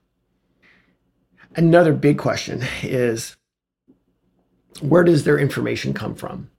Another 1.56 1.94
big 1.94 2.18
question 2.18 2.64
is 2.82 3.36
where 4.82 5.04
does 5.04 5.24
their 5.24 5.38
information 5.38 5.94
come 5.94 6.16
from? 6.16 6.50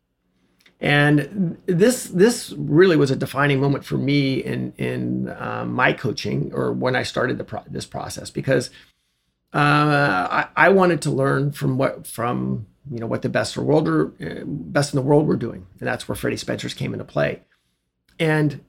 And 0.80 1.56
this 1.66 2.04
this 2.04 2.52
really 2.56 2.96
was 2.96 3.10
a 3.10 3.16
defining 3.16 3.60
moment 3.60 3.84
for 3.84 3.96
me 3.96 4.34
in 4.34 4.72
in 4.76 5.34
um, 5.38 5.72
my 5.72 5.92
coaching 5.92 6.52
or 6.54 6.72
when 6.72 6.94
I 6.94 7.02
started 7.02 7.38
the 7.38 7.44
pro- 7.44 7.64
this 7.66 7.86
process 7.86 8.30
because 8.30 8.70
uh, 9.52 10.28
I, 10.30 10.46
I, 10.56 10.68
wanted 10.68 11.00
to 11.02 11.10
learn 11.10 11.52
from 11.52 11.78
what 11.78 12.06
from 12.06 12.66
you 12.90 12.98
know 12.98 13.06
what 13.06 13.22
the 13.22 13.30
best 13.30 13.54
the 13.54 13.62
world 13.62 13.88
are, 13.88 14.08
uh, 14.20 14.44
best 14.44 14.92
in 14.92 14.98
the 14.98 15.02
world 15.06 15.26
were 15.26 15.36
doing, 15.36 15.66
and 15.80 15.86
that's 15.86 16.06
where 16.06 16.16
Freddie 16.16 16.36
Spencer's 16.36 16.74
came 16.74 16.92
into 16.92 17.04
play. 17.04 17.42
And 18.18 18.62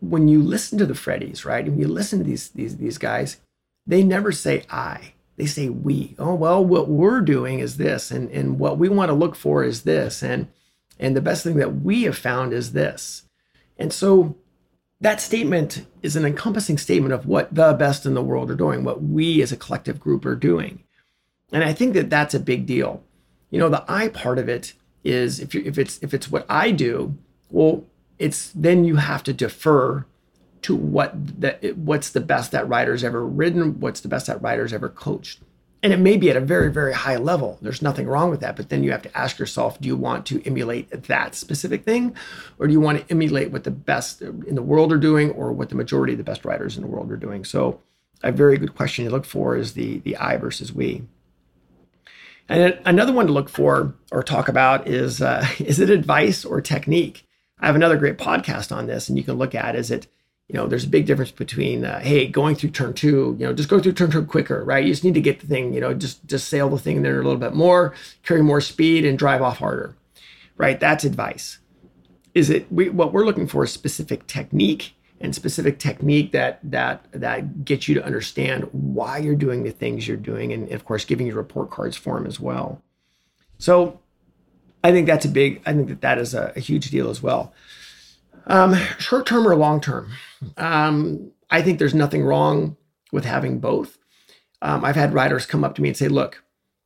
when 0.00 0.28
you 0.28 0.42
listen 0.42 0.76
to 0.78 0.86
the 0.86 0.94
Freddies, 0.94 1.46
right, 1.46 1.64
and 1.64 1.80
you 1.80 1.88
listen 1.88 2.18
to 2.18 2.24
these 2.24 2.50
these 2.50 2.76
these 2.76 2.98
guys, 2.98 3.38
they 3.86 4.02
never 4.02 4.32
say 4.32 4.64
I. 4.70 5.14
They 5.36 5.46
say 5.46 5.70
we. 5.70 6.14
Oh 6.18 6.34
well, 6.34 6.62
what 6.62 6.88
we're 6.88 7.22
doing 7.22 7.58
is 7.60 7.78
this, 7.78 8.10
and 8.10 8.30
and 8.30 8.58
what 8.58 8.76
we 8.76 8.90
want 8.90 9.08
to 9.08 9.14
look 9.14 9.34
for 9.34 9.64
is 9.64 9.82
this, 9.82 10.22
and 10.22 10.48
and 10.98 11.16
the 11.16 11.22
best 11.22 11.42
thing 11.42 11.56
that 11.56 11.80
we 11.80 12.02
have 12.02 12.18
found 12.18 12.52
is 12.52 12.72
this. 12.72 13.22
And 13.78 13.92
so 13.92 14.36
that 15.02 15.20
statement 15.20 15.84
is 16.00 16.14
an 16.14 16.24
encompassing 16.24 16.78
statement 16.78 17.12
of 17.12 17.26
what 17.26 17.52
the 17.52 17.72
best 17.74 18.06
in 18.06 18.14
the 18.14 18.22
world 18.22 18.50
are 18.50 18.56
doing, 18.56 18.84
what 18.84 19.02
we 19.02 19.42
as 19.42 19.50
a 19.50 19.56
collective 19.56 19.98
group 19.98 20.24
are 20.24 20.36
doing. 20.36 20.84
And 21.52 21.64
I 21.64 21.72
think 21.72 21.94
that 21.94 22.08
that's 22.08 22.34
a 22.34 22.40
big 22.40 22.66
deal. 22.66 23.02
You 23.50 23.58
know, 23.58 23.68
the 23.68 23.84
I 23.88 24.08
part 24.08 24.38
of 24.38 24.48
it 24.48 24.74
is 25.04 25.40
if 25.40 25.54
you 25.54 25.62
if 25.66 25.76
it's 25.76 25.98
if 26.02 26.14
it's 26.14 26.30
what 26.30 26.46
I 26.48 26.70
do, 26.70 27.18
well, 27.50 27.84
it's 28.18 28.52
then 28.54 28.84
you 28.84 28.96
have 28.96 29.24
to 29.24 29.32
defer 29.32 30.06
to 30.62 30.76
what 30.76 31.12
that 31.40 31.76
what's 31.76 32.10
the 32.10 32.20
best 32.20 32.52
that 32.52 32.68
rider's 32.68 33.02
ever 33.02 33.26
ridden, 33.26 33.80
what's 33.80 34.00
the 34.00 34.08
best 34.08 34.28
that 34.28 34.40
rider's 34.40 34.72
ever 34.72 34.88
coached 34.88 35.40
and 35.82 35.92
it 35.92 35.98
may 35.98 36.16
be 36.16 36.30
at 36.30 36.36
a 36.36 36.40
very 36.40 36.70
very 36.72 36.92
high 36.92 37.16
level. 37.16 37.58
There's 37.60 37.82
nothing 37.82 38.06
wrong 38.06 38.30
with 38.30 38.40
that 38.40 38.56
but 38.56 38.68
then 38.68 38.82
you 38.82 38.92
have 38.92 39.02
to 39.02 39.18
ask 39.18 39.38
yourself 39.38 39.80
do 39.80 39.88
you 39.88 39.96
want 39.96 40.26
to 40.26 40.42
emulate 40.46 40.90
that 40.90 41.34
specific 41.34 41.84
thing? 41.84 42.14
Or 42.58 42.66
do 42.66 42.72
you 42.72 42.80
want 42.80 43.00
to 43.00 43.10
emulate 43.10 43.50
what 43.50 43.64
the 43.64 43.70
best 43.70 44.22
in 44.22 44.54
the 44.54 44.62
world 44.62 44.92
are 44.92 44.98
doing 44.98 45.30
or 45.30 45.52
what 45.52 45.68
the 45.68 45.74
majority 45.74 46.12
of 46.12 46.18
the 46.18 46.24
best 46.24 46.44
writers 46.44 46.76
in 46.76 46.82
the 46.82 46.88
world 46.88 47.10
are 47.10 47.16
doing? 47.16 47.44
So 47.44 47.80
a 48.22 48.32
very 48.32 48.56
good 48.56 48.74
question 48.74 49.04
to 49.04 49.10
look 49.10 49.24
for 49.24 49.56
is 49.56 49.74
the 49.74 49.98
the 50.00 50.16
i 50.16 50.36
versus 50.36 50.72
we. 50.72 51.02
And 52.48 52.78
another 52.84 53.12
one 53.12 53.26
to 53.26 53.32
look 53.32 53.48
for 53.48 53.94
or 54.10 54.22
talk 54.22 54.48
about 54.48 54.86
is 54.86 55.20
uh, 55.22 55.46
is 55.58 55.80
it 55.80 55.90
advice 55.90 56.44
or 56.44 56.60
technique? 56.60 57.26
I 57.58 57.66
have 57.66 57.76
another 57.76 57.96
great 57.96 58.18
podcast 58.18 58.74
on 58.74 58.86
this 58.86 59.08
and 59.08 59.16
you 59.16 59.24
can 59.24 59.34
look 59.34 59.54
at 59.54 59.76
is 59.76 59.90
it 59.90 60.06
you 60.52 60.58
know, 60.58 60.66
there's 60.66 60.84
a 60.84 60.88
big 60.88 61.06
difference 61.06 61.30
between, 61.30 61.82
uh, 61.82 62.00
hey, 62.00 62.26
going 62.26 62.56
through 62.56 62.72
turn 62.72 62.92
two, 62.92 63.34
you 63.38 63.46
know, 63.46 63.54
just 63.54 63.70
go 63.70 63.80
through 63.80 63.92
turn 63.92 64.10
two 64.10 64.22
quicker, 64.22 64.62
right? 64.62 64.84
You 64.84 64.92
just 64.92 65.02
need 65.02 65.14
to 65.14 65.20
get 65.22 65.40
the 65.40 65.46
thing, 65.46 65.72
you 65.72 65.80
know, 65.80 65.94
just 65.94 66.26
just 66.26 66.48
sail 66.48 66.68
the 66.68 66.78
thing 66.78 67.00
there 67.00 67.18
a 67.18 67.24
little 67.24 67.38
bit 67.38 67.54
more, 67.54 67.94
carry 68.22 68.42
more 68.42 68.60
speed, 68.60 69.06
and 69.06 69.18
drive 69.18 69.40
off 69.40 69.58
harder, 69.58 69.96
right? 70.58 70.78
That's 70.78 71.04
advice. 71.04 71.58
Is 72.34 72.50
it 72.50 72.70
we, 72.70 72.90
what 72.90 73.14
we're 73.14 73.24
looking 73.24 73.46
for 73.46 73.64
is 73.64 73.72
specific 73.72 74.26
technique 74.26 74.94
and 75.22 75.34
specific 75.34 75.78
technique 75.78 76.32
that 76.32 76.60
that 76.64 77.06
that 77.12 77.64
gets 77.64 77.88
you 77.88 77.94
to 77.94 78.04
understand 78.04 78.68
why 78.72 79.16
you're 79.16 79.34
doing 79.34 79.62
the 79.62 79.70
things 79.70 80.06
you're 80.06 80.18
doing, 80.18 80.52
and 80.52 80.70
of 80.70 80.84
course, 80.84 81.06
giving 81.06 81.26
you 81.26 81.34
report 81.34 81.70
cards 81.70 81.96
for 81.96 82.18
them 82.18 82.26
as 82.26 82.38
well. 82.38 82.82
So, 83.56 84.00
I 84.84 84.90
think 84.92 85.06
that's 85.06 85.24
a 85.24 85.30
big. 85.30 85.62
I 85.64 85.72
think 85.72 85.88
that 85.88 86.02
that 86.02 86.18
is 86.18 86.34
a, 86.34 86.52
a 86.54 86.60
huge 86.60 86.90
deal 86.90 87.08
as 87.08 87.22
well. 87.22 87.54
Um, 88.46 88.74
short 88.98 89.26
term 89.26 89.46
or 89.46 89.54
long 89.54 89.80
term? 89.80 90.10
Um, 90.56 91.32
I 91.50 91.62
think 91.62 91.78
there's 91.78 91.94
nothing 91.94 92.24
wrong 92.24 92.76
with 93.12 93.24
having 93.24 93.60
both. 93.60 93.98
Um, 94.60 94.84
I've 94.84 94.96
had 94.96 95.14
riders 95.14 95.46
come 95.46 95.64
up 95.64 95.74
to 95.74 95.82
me 95.82 95.88
and 95.88 95.96
say, 95.96 96.08
Look, 96.08 96.44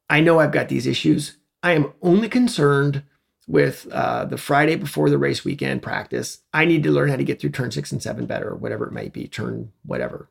I 0.09 0.21
know 0.21 0.41
I've 0.41 0.53
got 0.53 0.69
these 0.69 0.87
issues. 0.87 1.37
I 1.63 1.73
am 1.73 1.93
only 2.03 2.29
concerned 2.29 3.03
with 3.49 3.87
uh, 3.93 4.25
the 4.25 4.39
Friday 4.39 4.77
before 4.77 5.09
the 5.09 5.19
race 5.19 5.45
weekend 5.45 5.83
practice. 5.83 6.41
I 6.53 6.65
need 6.65 6.83
to 6.83 6.91
learn 6.91 7.09
how 7.09 7.17
to 7.17 7.25
get 7.25 7.41
through 7.41 7.51
turn 7.51 7.71
six 7.71 7.93
and 7.93 8.03
seven 8.03 8.27
better, 8.27 8.51
or 8.51 8.57
whatever 8.57 8.87
it 8.87 8.93
might 8.93 9.13
be, 9.13 9.29
turn 9.29 9.73
whatever. 9.85 10.29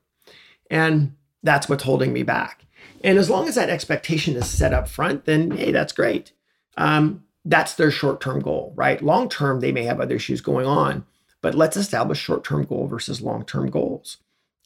And 0.69 1.15
that's 1.43 1.69
what's 1.69 1.83
holding 1.83 2.11
me 2.11 2.23
back. 2.23 2.65
And 3.03 3.17
as 3.17 3.29
long 3.29 3.47
as 3.47 3.55
that 3.55 3.69
expectation 3.69 4.35
is 4.35 4.49
set 4.49 4.73
up 4.73 4.87
front, 4.87 5.25
then 5.25 5.51
hey, 5.51 5.71
that's 5.71 5.93
great. 5.93 6.33
Um, 6.77 7.23
that's 7.45 7.75
their 7.75 7.91
short 7.91 8.19
term 8.19 8.39
goal, 8.39 8.73
right? 8.75 9.01
Long 9.01 9.29
term, 9.29 9.59
they 9.59 9.71
may 9.71 9.83
have 9.83 9.99
other 9.99 10.15
issues 10.15 10.41
going 10.41 10.65
on. 10.65 11.05
But 11.45 11.53
let's 11.53 11.77
establish 11.77 12.17
short 12.17 12.43
term 12.43 12.65
goal 12.65 12.87
versus 12.87 13.21
long 13.21 13.45
term 13.45 13.69
goals. 13.69 14.17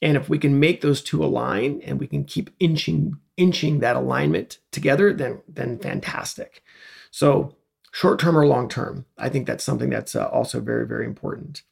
And 0.01 0.15
if 0.15 0.29
we 0.29 0.39
can 0.39 0.61
make 0.61 0.79
those 0.79 1.01
two 1.01 1.21
align 1.21 1.81
and 1.83 1.99
we 1.99 2.07
can 2.07 2.23
keep 2.23 2.51
inching 2.57 3.17
inching 3.35 3.79
that 3.79 3.97
alignment 3.97 4.59
together, 4.71 5.11
then 5.11 5.41
then 5.45 5.77
fantastic. 5.77 6.63
So 7.11 7.53
short 7.91 8.17
term 8.17 8.37
or 8.37 8.47
long 8.47 8.69
term, 8.69 9.05
I 9.17 9.27
think 9.27 9.45
that's 9.45 9.65
something 9.65 9.89
that's 9.89 10.15
uh, 10.15 10.27
also 10.27 10.61
very 10.61 10.87
very 10.87 11.05
important. 11.05 11.63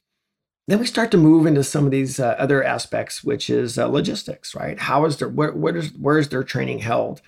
Then 0.66 0.78
we 0.78 0.84
start 0.84 1.10
to 1.12 1.16
move 1.16 1.46
into 1.46 1.64
some 1.64 1.86
of 1.86 1.90
these 1.90 2.20
uh, 2.20 2.36
other 2.38 2.62
aspects, 2.62 3.24
which 3.24 3.48
is 3.48 3.78
uh, 3.78 3.86
logistics, 3.86 4.54
right? 4.54 4.78
How 4.78 5.06
is 5.06 5.16
their 5.16 5.30
where, 5.30 5.52
where 5.52 5.74
is 5.74 5.94
where 5.94 6.18
is 6.18 6.28
their 6.28 6.44
training 6.44 6.80
held? 6.80 7.22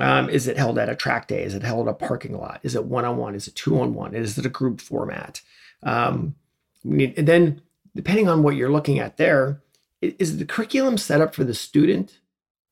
Um, 0.00 0.30
is 0.30 0.48
it 0.48 0.56
held 0.56 0.78
at 0.78 0.88
a 0.88 0.96
track 0.96 1.28
day? 1.28 1.42
Is 1.42 1.52
it 1.52 1.62
held 1.62 1.88
at 1.88 1.90
a 1.90 2.06
parking 2.06 2.38
lot? 2.38 2.60
Is 2.62 2.74
it 2.74 2.86
one 2.86 3.04
on 3.04 3.18
one? 3.18 3.34
Is 3.34 3.48
it 3.48 3.54
two 3.54 3.78
on 3.78 3.92
one? 3.92 4.14
Is 4.14 4.38
it 4.38 4.46
a 4.46 4.48
group 4.48 4.80
format? 4.80 5.42
Um, 5.82 6.36
and 6.88 7.28
then, 7.28 7.62
depending 7.94 8.28
on 8.28 8.42
what 8.42 8.56
you're 8.56 8.70
looking 8.70 8.98
at 8.98 9.16
there, 9.16 9.62
is 10.00 10.38
the 10.38 10.44
curriculum 10.44 10.98
set 10.98 11.20
up 11.20 11.34
for 11.34 11.44
the 11.44 11.54
student 11.54 12.20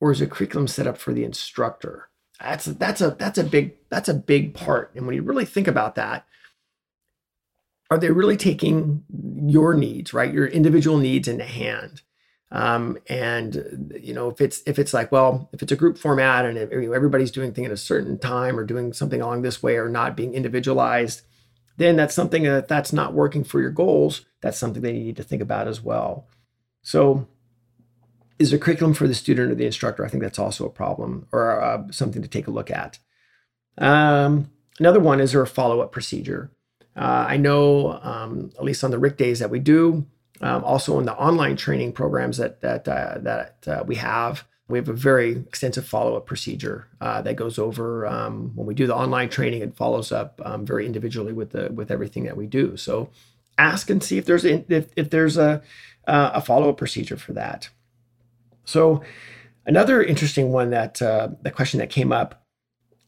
or 0.00 0.12
is 0.12 0.21
the 0.21 0.26
curriculum 0.26 0.68
set 0.68 0.87
up 0.87 0.99
for 0.99 1.12
the 1.12 1.25
instructor? 1.25 2.09
That's 2.40 2.66
a, 2.66 2.75
that's 2.75 3.00
a 3.00 3.11
that's 3.11 3.38
a 3.38 3.44
big 3.44 3.75
that's 3.88 4.09
a 4.09 4.14
big 4.14 4.54
part. 4.54 4.92
And 4.94 5.06
when 5.06 5.14
you 5.14 5.23
really 5.23 5.44
think 5.44 5.68
about 5.68 5.94
that, 5.94 6.26
are 7.90 7.99
they 7.99 8.11
really 8.11 8.37
taking 8.37 9.04
your 9.47 9.75
needs, 9.75 10.12
right, 10.12 10.33
your 10.33 10.47
individual 10.47 10.99
needs 10.99 11.28
into 11.28 11.44
hand? 11.44 12.02
Um, 12.50 12.99
and 13.09 13.94
you 14.00 14.12
know, 14.14 14.28
if 14.28 14.40
it's 14.40 14.62
if 14.66 14.78
it's 14.78 14.92
like, 14.92 15.11
well, 15.11 15.49
if 15.52 15.62
it's 15.62 15.73
a 15.73 15.76
group 15.76 15.97
format 15.97 16.44
and 16.44 16.59
everybody's 16.59 17.30
doing 17.30 17.52
thing 17.52 17.64
at 17.64 17.73
a 17.73 17.76
certain 17.76 18.18
time 18.18 18.59
or 18.59 18.64
doing 18.64 18.92
something 18.92 19.21
along 19.21 19.42
this 19.42 19.62
way 19.62 19.76
or 19.76 19.88
not 19.88 20.16
being 20.16 20.35
individualized, 20.35 21.23
then 21.76 21.97
that's 21.97 22.14
something 22.14 22.45
that 22.45 22.69
that's 22.69 22.93
not 22.93 23.14
working 23.14 23.45
for 23.45 23.61
your 23.61 23.71
goals. 23.71 24.23
That's 24.40 24.59
something 24.59 24.83
that 24.83 24.93
you 24.93 25.00
need 25.00 25.16
to 25.16 25.23
think 25.23 25.43
about 25.43 25.69
as 25.69 25.81
well. 25.81 26.26
So, 26.83 27.26
is 28.38 28.50
there 28.50 28.59
curriculum 28.59 28.95
for 28.95 29.09
the 29.09 29.14
student 29.14 29.52
or 29.52 29.54
the 29.54 29.66
instructor? 29.66 30.04
I 30.04 30.09
think 30.09 30.23
that's 30.23 30.38
also 30.38 30.66
a 30.66 30.71
problem 30.71 31.26
or 31.33 31.61
uh, 31.61 31.85
something 31.90 32.23
to 32.23 32.28
take 32.28 32.47
a 32.47 32.52
look 32.52 32.71
at. 32.71 32.99
Um, 33.78 34.50
another 34.78 35.00
one 35.00 35.21
is 35.21 35.33
there 35.33 35.43
a 35.43 35.47
follow 35.47 35.81
up 35.81 35.93
procedure? 35.93 36.50
Uh, 36.97 37.26
I 37.28 37.37
know, 37.38 37.99
um, 38.02 38.50
at 38.57 38.64
least 38.64 38.85
on 38.85 38.93
the 38.93 38.99
RIC 38.99 39.16
days 39.16 39.40
that 39.40 39.50
we 39.50 39.59
do, 39.59 40.07
um, 40.40 40.62
also 40.64 40.99
in 40.99 41.07
the 41.07 41.16
online 41.16 41.57
training 41.57 41.93
programs 41.93 42.37
that 42.37 42.61
that 42.61 42.87
uh, 42.87 43.19
that 43.21 43.66
uh, 43.66 43.85
we 43.87 43.97
have, 43.97 44.47
we 44.68 44.78
have 44.78 44.88
a 44.88 44.94
very 44.94 45.33
extensive 45.33 45.87
follow-up 45.87 46.26
procedure 46.26 46.88
uh, 47.00 47.21
that 47.23 47.37
goes 47.37 47.59
over 47.59 48.06
um, 48.06 48.52
when 48.54 48.66
we 48.66 48.75
do 48.75 48.87
the 48.87 48.94
online 48.94 49.28
training 49.28 49.61
it 49.61 49.76
follows 49.76 50.11
up 50.11 50.40
um, 50.44 50.64
very 50.64 50.87
individually 50.87 51.33
with 51.33 51.50
the 51.50 51.71
with 51.73 51.90
everything 51.90 52.25
that 52.25 52.37
we 52.37 52.47
do. 52.47 52.76
So 52.76 53.11
ask 53.59 53.90
and 53.90 54.02
see 54.02 54.18
if 54.18 54.25
there's 54.25 54.44
a, 54.44 54.64
if, 54.73 54.88
if 54.97 55.11
there's 55.11 55.37
a 55.37 55.62
uh, 56.06 56.30
a 56.35 56.40
follow-up 56.40 56.76
procedure 56.76 57.16
for 57.16 57.33
that. 57.35 57.68
So 58.64 59.02
another 59.66 60.02
interesting 60.02 60.50
one 60.52 60.71
that 60.71 61.00
uh, 61.02 61.28
the 61.42 61.50
question 61.50 61.78
that 61.80 61.90
came 61.90 62.12
up 62.12 62.42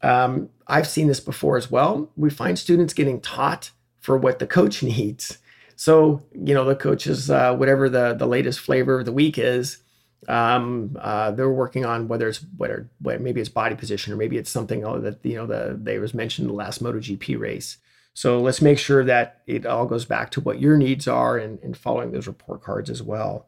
um, 0.03 0.51
i've 0.67 0.87
seen 0.87 1.09
this 1.09 1.21
before 1.21 1.57
as 1.57 1.71
well. 1.71 2.11
We 2.17 2.29
find 2.29 2.59
students 2.59 2.93
getting 2.93 3.21
taught 3.21 3.71
for 4.01 4.17
what 4.19 4.39
the 4.39 4.47
coach 4.47 4.83
needs. 4.83 5.39
So 5.75 6.23
you 6.35 6.53
know 6.53 6.67
the 6.67 6.77
coach 6.77 7.07
is 7.07 7.31
uh, 7.31 7.57
whatever 7.57 7.89
the 7.89 8.13
the 8.13 8.27
latest 8.27 8.61
flavor 8.61 8.99
of 8.99 9.07
the 9.07 9.13
week 9.13 9.39
is 9.39 9.79
um, 10.29 10.97
uh, 11.01 11.31
they're 11.31 11.51
working 11.51 11.85
on 11.85 12.09
whether 12.09 12.29
it's 12.29 12.45
whether, 12.57 12.89
whether 13.01 13.19
maybe 13.19 13.41
it's 13.41 13.49
body 13.49 13.75
position 13.75 14.13
or 14.13 14.17
maybe 14.17 14.39
it's 14.39 14.51
something 14.51 14.81
that 14.81 15.19
you 15.23 15.37
know 15.37 15.47
the 15.47 15.79
they 15.81 15.99
was 15.99 16.15
mentioned 16.15 16.47
in 16.47 16.49
the 16.49 16.57
last 16.57 16.83
MotoGP 16.83 17.39
race. 17.39 17.79
So 18.15 18.41
let's 18.41 18.63
make 18.63 18.79
sure 18.79 19.05
that 19.05 19.43
it 19.47 19.67
all 19.67 19.85
goes 19.85 20.07
back 20.07 20.31
to 20.31 20.41
what 20.41 20.59
your 20.59 20.79
needs 20.79 21.07
are 21.07 21.37
and, 21.37 21.59
and 21.63 21.77
following 21.77 22.13
those 22.13 22.27
report 22.27 22.63
cards 22.63 22.89
as 22.89 23.03
well. 23.03 23.47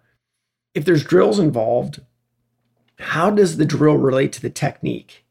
If 0.74 0.84
there's 0.84 1.02
drills 1.02 1.38
involved, 1.38 2.02
how 2.98 3.30
does 3.30 3.56
the 3.56 3.64
drill 3.64 3.96
relate 3.96 4.32
to 4.34 4.42
the 4.42 4.50
technique? 4.50 5.24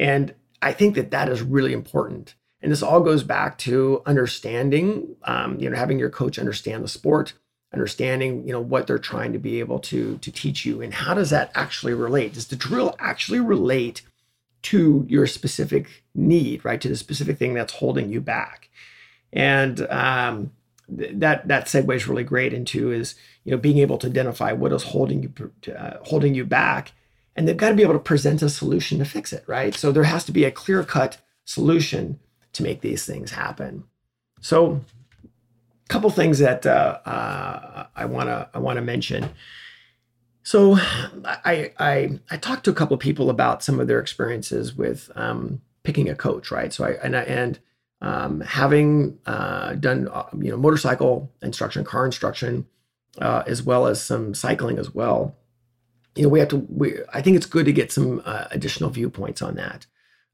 And 0.00 0.34
I 0.60 0.72
think 0.72 0.96
that 0.96 1.12
that 1.12 1.28
is 1.28 1.42
really 1.42 1.72
important. 1.72 2.34
And 2.60 2.72
this 2.72 2.82
all 2.82 3.00
goes 3.00 3.22
back 3.22 3.56
to 3.58 4.02
understanding, 4.04 5.14
um, 5.24 5.58
you 5.60 5.70
know, 5.70 5.76
having 5.76 6.00
your 6.00 6.10
coach 6.10 6.38
understand 6.38 6.82
the 6.82 6.88
sport, 6.88 7.34
understanding 7.72 8.46
you 8.46 8.52
know 8.52 8.60
what 8.60 8.86
they're 8.86 8.98
trying 8.98 9.32
to 9.32 9.38
be 9.38 9.60
able 9.60 9.78
to 9.78 10.18
to 10.18 10.30
teach 10.30 10.64
you 10.66 10.82
and 10.82 10.92
how 10.92 11.14
does 11.14 11.30
that 11.30 11.50
actually 11.54 11.94
relate? 11.94 12.34
Does 12.34 12.48
the 12.48 12.56
drill 12.56 12.94
actually 12.98 13.40
relate 13.40 14.02
to 14.62 15.04
your 15.08 15.26
specific 15.26 16.02
need 16.14 16.64
right? 16.64 16.80
To 16.80 16.88
the 16.88 16.96
specific 16.96 17.38
thing 17.38 17.54
that's 17.54 17.74
holding 17.74 18.10
you 18.10 18.20
back. 18.20 18.68
And 19.32 19.80
um, 19.90 20.52
th- 20.96 21.12
that 21.14 21.48
that 21.48 21.66
segues 21.66 22.06
really 22.06 22.24
great 22.24 22.52
into 22.52 22.92
is 22.92 23.14
you 23.44 23.50
know 23.50 23.58
being 23.58 23.78
able 23.78 23.98
to 23.98 24.06
identify 24.06 24.52
what 24.52 24.72
is 24.72 24.82
holding 24.84 25.22
you 25.22 25.72
uh, 25.74 25.98
holding 26.02 26.34
you 26.34 26.44
back 26.44 26.92
and 27.34 27.48
they've 27.48 27.56
got 27.56 27.70
to 27.70 27.74
be 27.74 27.82
able 27.82 27.94
to 27.94 27.98
present 27.98 28.42
a 28.42 28.50
solution 28.50 28.98
to 28.98 29.04
fix 29.04 29.32
it 29.32 29.44
right? 29.46 29.74
So 29.74 29.92
there 29.92 30.04
has 30.04 30.24
to 30.24 30.32
be 30.32 30.44
a 30.44 30.50
clear 30.50 30.84
cut 30.84 31.18
solution 31.44 32.20
to 32.52 32.62
make 32.62 32.82
these 32.82 33.06
things 33.06 33.32
happen. 33.32 33.84
So 34.40 34.82
couple 35.92 36.08
things 36.08 36.38
that 36.38 36.64
uh, 36.64 36.98
uh, 37.04 37.86
I 37.94 38.06
want 38.06 38.28
to 38.30 38.48
I 38.54 38.58
want 38.58 38.78
to 38.78 38.82
mention. 38.82 39.28
So 40.42 40.76
I, 41.24 41.72
I 41.78 42.18
I 42.30 42.36
talked 42.38 42.64
to 42.64 42.70
a 42.70 42.74
couple 42.74 42.94
of 42.94 43.00
people 43.00 43.28
about 43.28 43.62
some 43.62 43.78
of 43.78 43.88
their 43.88 44.00
experiences 44.00 44.74
with 44.74 45.10
um, 45.14 45.60
picking 45.82 46.08
a 46.08 46.14
coach, 46.14 46.50
right? 46.50 46.72
So 46.72 46.84
I 46.84 46.92
and 47.04 47.14
I, 47.14 47.22
and 47.24 47.58
um, 48.00 48.40
having 48.40 49.18
uh, 49.26 49.74
done 49.74 50.08
uh, 50.08 50.24
you 50.38 50.50
know 50.50 50.56
motorcycle 50.56 51.30
instruction, 51.42 51.84
car 51.84 52.06
instruction, 52.06 52.66
uh, 53.20 53.42
as 53.46 53.62
well 53.62 53.86
as 53.86 54.02
some 54.02 54.32
cycling 54.34 54.78
as 54.78 54.94
well. 54.94 55.36
You 56.16 56.22
know, 56.24 56.28
we 56.30 56.38
have 56.38 56.48
to. 56.48 56.66
We 56.70 57.00
I 57.12 57.20
think 57.20 57.36
it's 57.36 57.46
good 57.46 57.66
to 57.66 57.72
get 57.72 57.92
some 57.92 58.22
uh, 58.24 58.46
additional 58.50 58.88
viewpoints 58.88 59.42
on 59.42 59.56
that. 59.56 59.86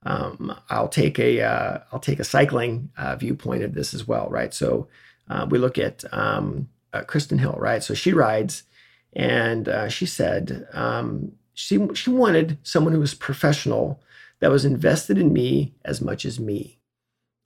Um, 0.04 0.56
I'll 0.70 0.88
take 0.88 1.18
a 1.18 1.82
will 1.92 1.98
take 1.98 2.20
a 2.20 2.24
cycling 2.24 2.90
viewpoint 3.18 3.64
of 3.64 3.74
this 3.74 3.92
as 3.92 4.06
well, 4.06 4.28
right? 4.30 4.54
So 4.54 4.86
uh, 5.30 5.46
we 5.48 5.58
look 5.58 5.78
at 5.78 6.04
um, 6.12 6.68
uh, 6.92 7.02
Kristen 7.02 7.38
Hill, 7.38 7.56
right? 7.58 7.82
So 7.82 7.94
she 7.94 8.12
rides, 8.12 8.64
and 9.12 9.68
uh, 9.68 9.88
she 9.88 10.06
said 10.06 10.66
um, 10.72 11.32
she 11.54 11.86
she 11.94 12.10
wanted 12.10 12.58
someone 12.62 12.92
who 12.92 13.00
was 13.00 13.14
professional 13.14 14.00
that 14.40 14.50
was 14.50 14.64
invested 14.64 15.18
in 15.18 15.32
me 15.32 15.74
as 15.84 16.00
much 16.00 16.24
as 16.24 16.40
me, 16.40 16.78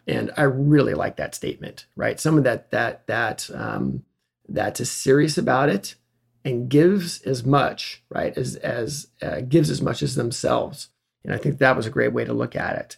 and 0.06 0.30
I 0.36 0.42
really 0.42 0.94
like 0.94 1.16
that 1.16 1.34
statement, 1.34 1.86
right? 1.96 2.20
Someone 2.20 2.44
that 2.44 2.70
that 2.70 3.06
that 3.06 3.50
um, 3.54 4.04
that 4.48 4.80
is 4.80 4.90
serious 4.90 5.38
about 5.38 5.68
it 5.68 5.94
and 6.44 6.68
gives 6.68 7.22
as 7.22 7.44
much, 7.44 8.02
right, 8.10 8.36
as 8.36 8.56
as 8.56 9.08
uh, 9.20 9.40
gives 9.40 9.70
as 9.70 9.82
much 9.82 10.02
as 10.02 10.14
themselves, 10.14 10.88
and 11.24 11.34
I 11.34 11.38
think 11.38 11.58
that 11.58 11.76
was 11.76 11.86
a 11.86 11.90
great 11.90 12.12
way 12.12 12.24
to 12.24 12.32
look 12.32 12.54
at 12.54 12.76
it. 12.76 12.96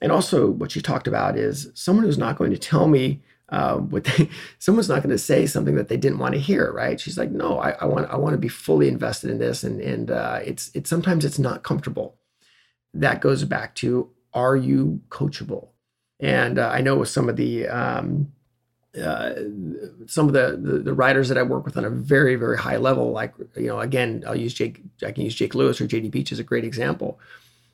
And 0.00 0.10
also, 0.10 0.48
what 0.50 0.72
she 0.72 0.82
talked 0.82 1.06
about 1.06 1.38
is 1.38 1.70
someone 1.74 2.04
who's 2.04 2.18
not 2.18 2.36
going 2.36 2.50
to 2.50 2.58
tell 2.58 2.88
me 2.88 3.22
they, 3.50 4.28
someone's 4.58 4.88
not 4.88 5.02
going 5.02 5.10
to 5.10 5.18
say 5.18 5.46
something 5.46 5.74
that 5.76 5.88
they 5.88 5.96
didn't 5.96 6.18
want 6.18 6.34
to 6.34 6.40
hear, 6.40 6.72
right? 6.72 7.00
She's 7.00 7.18
like, 7.18 7.30
no, 7.30 7.58
I, 7.58 7.70
I 7.72 7.84
want 7.84 8.10
I 8.10 8.16
want 8.16 8.34
to 8.34 8.38
be 8.38 8.48
fully 8.48 8.88
invested 8.88 9.30
in 9.30 9.38
this, 9.38 9.62
and 9.62 9.80
and 9.80 10.10
uh, 10.10 10.40
it's 10.44 10.70
it's 10.74 10.90
sometimes 10.90 11.24
it's 11.24 11.38
not 11.38 11.62
comfortable. 11.62 12.16
That 12.94 13.20
goes 13.20 13.44
back 13.44 13.74
to 13.76 14.10
are 14.34 14.56
you 14.56 15.00
coachable? 15.08 15.68
And 16.20 16.58
uh, 16.58 16.68
I 16.68 16.80
know 16.80 16.96
with 16.96 17.08
some 17.08 17.28
of 17.28 17.36
the 17.36 17.68
um, 17.68 18.32
uh, 19.00 19.32
some 20.06 20.28
of 20.28 20.34
the, 20.34 20.58
the, 20.60 20.78
the 20.78 20.94
riders 20.94 21.28
that 21.28 21.38
I 21.38 21.42
work 21.42 21.64
with 21.64 21.76
on 21.76 21.84
a 21.84 21.90
very 21.90 22.36
very 22.36 22.58
high 22.58 22.76
level, 22.76 23.10
like 23.10 23.34
you 23.56 23.66
know, 23.66 23.80
again, 23.80 24.22
I'll 24.26 24.36
use 24.36 24.54
Jake. 24.54 24.80
I 25.04 25.12
can 25.12 25.24
use 25.24 25.34
Jake 25.34 25.54
Lewis 25.54 25.80
or 25.80 25.86
JD 25.86 26.10
Beach 26.10 26.32
as 26.32 26.38
a 26.38 26.44
great 26.44 26.64
example, 26.64 27.18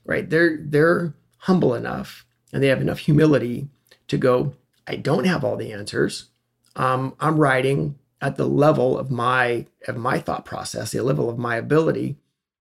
right? 0.04 0.28
They're 0.28 0.59
they're 0.61 1.14
humble 1.38 1.74
enough 1.74 2.24
and 2.52 2.62
they 2.62 2.68
have 2.68 2.81
enough 2.81 2.98
humility 2.98 3.68
to 4.09 4.16
go 4.16 4.54
I 4.88 4.96
don't 4.96 5.27
have 5.27 5.44
all 5.44 5.57
the 5.57 5.72
answers. 5.72 6.31
Um, 6.74 7.14
I'm 7.20 7.38
writing 7.38 7.98
at 8.20 8.37
the 8.37 8.48
level 8.48 8.98
of 8.98 9.11
my 9.11 9.66
of 9.87 9.96
my 9.96 10.18
thought 10.18 10.44
process, 10.44 10.92
the 10.92 11.03
level 11.03 11.29
of 11.29 11.38
my 11.38 11.57
ability, 11.57 12.16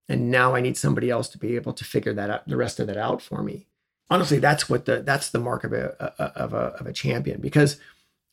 and 0.10 0.30
now 0.30 0.54
I 0.54 0.62
need 0.62 0.78
somebody 0.78 1.10
else 1.10 1.30
to 1.30 1.38
be 1.38 1.56
able 1.56 1.74
to 1.74 1.84
figure 1.86 2.14
that 2.14 2.30
out, 2.30 2.48
the 2.48 2.58
rest 2.58 2.80
of 2.80 2.88
that 2.88 2.98
out 2.98 3.22
for 3.22 3.42
me. 3.42 3.68
Honestly, 4.10 4.40
that's 4.40 4.70
what 4.70 4.86
the 4.86 5.02
that's 5.02 5.30
the 5.30 5.40
mark 5.40 5.64
of 5.64 5.74
a 5.74 5.92
of 6.20 6.54
a 6.54 6.74
of 6.80 6.86
a 6.86 6.94
champion 6.94 7.42
because 7.42 7.80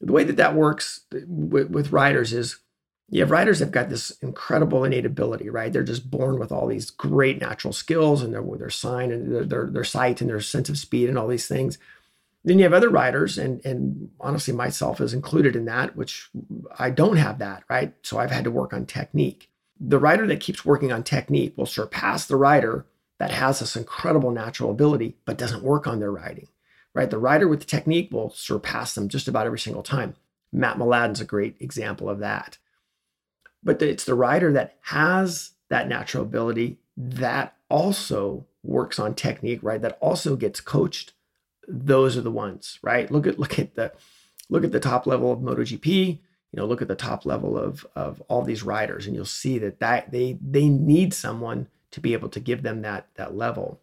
the 0.00 0.12
way 0.12 0.24
that 0.24 0.37
that 0.37 0.54
works 0.54 1.00
with, 1.12 1.70
with 1.70 1.92
riders 1.92 2.33
is 2.33 2.59
you 3.11 3.20
have 3.20 3.30
riders 3.30 3.59
that 3.59 3.66
have 3.66 3.72
got 3.72 3.90
this 3.90 4.11
incredible 4.22 4.85
innate 4.85 5.07
ability, 5.07 5.50
right? 5.50 5.72
They're 5.72 5.83
just 5.83 6.11
born 6.11 6.38
with 6.38 6.50
all 6.50 6.66
these 6.66 6.90
great 6.90 7.40
natural 7.40 7.72
skills 7.72 8.22
and 8.22 8.33
their 8.33 8.42
their 8.57 8.70
sign 8.70 9.12
and 9.12 9.33
their, 9.33 9.44
their, 9.44 9.66
their 9.66 9.85
sight 9.85 10.20
and 10.20 10.30
their 10.30 10.40
sense 10.40 10.68
of 10.68 10.78
speed 10.78 11.09
and 11.09 11.18
all 11.18 11.28
these 11.28 11.46
things. 11.48 11.78
Then 12.44 12.59
you 12.59 12.64
have 12.64 12.74
other 12.74 12.90
writers, 12.90 13.38
and 13.38 13.64
and 13.64 14.11
honestly, 14.20 14.52
myself 14.52 15.00
is 15.00 15.14
included 15.14 15.57
in 15.57 15.64
that, 15.64 15.96
which 15.96 16.28
I 16.78 16.90
don't 16.90 17.16
have 17.16 17.38
that, 17.38 17.64
right? 17.70 17.94
So 18.02 18.18
I've 18.18 18.30
had 18.30 18.44
to 18.44 18.50
work 18.50 18.74
on 18.74 18.85
technique. 18.85 19.50
The 19.80 19.98
writer 19.98 20.26
that 20.26 20.40
keeps 20.40 20.64
working 20.64 20.92
on 20.92 21.02
technique 21.02 21.54
will 21.57 21.66
surpass 21.66 22.26
the 22.26 22.37
writer 22.37 22.87
that 23.18 23.30
has 23.30 23.61
this 23.61 23.76
incredible 23.76 24.30
natural 24.30 24.70
ability 24.70 25.16
but 25.24 25.38
doesn't 25.38 25.62
work 25.62 25.87
on 25.87 26.00
their 26.00 26.12
writing, 26.12 26.48
right? 26.92 27.11
The 27.11 27.18
writer 27.18 27.48
with 27.48 27.61
the 27.61 27.66
technique 27.66 28.11
will 28.12 28.30
surpass 28.30 28.94
them 28.94 29.09
just 29.09 29.26
about 29.26 29.46
every 29.46 29.59
single 29.59 29.83
time. 29.83 30.14
Mat 30.52 30.76
Mladin's 30.76 31.20
a 31.20 31.24
great 31.24 31.57
example 31.61 32.09
of 32.09 32.18
that. 32.20 32.59
But 33.62 33.80
it's 33.80 34.04
the 34.04 34.14
writer 34.14 34.52
that 34.52 34.76
has 34.83 35.52
that 35.70 35.88
natural 35.88 36.22
ability 36.22 36.78
that 36.96 37.57
also 37.68 38.46
works 38.62 38.98
on 38.98 39.14
technique, 39.14 39.61
right? 39.62 39.80
That 39.80 39.98
also 40.00 40.37
gets 40.37 40.61
coached 40.61 41.13
those 41.68 42.16
are 42.16 42.22
the 42.22 42.31
ones, 42.31 42.79
right? 42.83 43.11
Look 43.11 43.27
at 43.27 43.38
look 43.38 43.59
at 43.59 43.74
the 43.74 43.92
look 44.48 44.64
at 44.64 44.72
the 44.72 44.81
top 44.81 45.07
level 45.07 45.33
of 45.33 45.40
MotoGP. 45.40 46.18
You 46.53 46.61
know, 46.61 46.66
look 46.66 46.83
at 46.83 46.88
the 46.88 46.94
top 46.94 47.27
level 47.27 47.59
of 47.59 47.87
of 47.96 48.22
all 48.29 48.42
these 48.42 48.62
riders, 48.62 49.07
and 49.07 49.14
you'll 49.14 49.24
see 49.24 49.59
that 49.59 49.81
that 49.81 50.11
they 50.11 50.38
they 50.40 50.68
need 50.68 51.12
someone 51.14 51.68
to 51.90 52.00
be 52.00 52.12
able 52.12 52.29
to 52.31 52.40
give 52.40 52.62
them 52.62 52.83
that 52.83 53.09
that 53.14 53.37
level. 53.37 53.81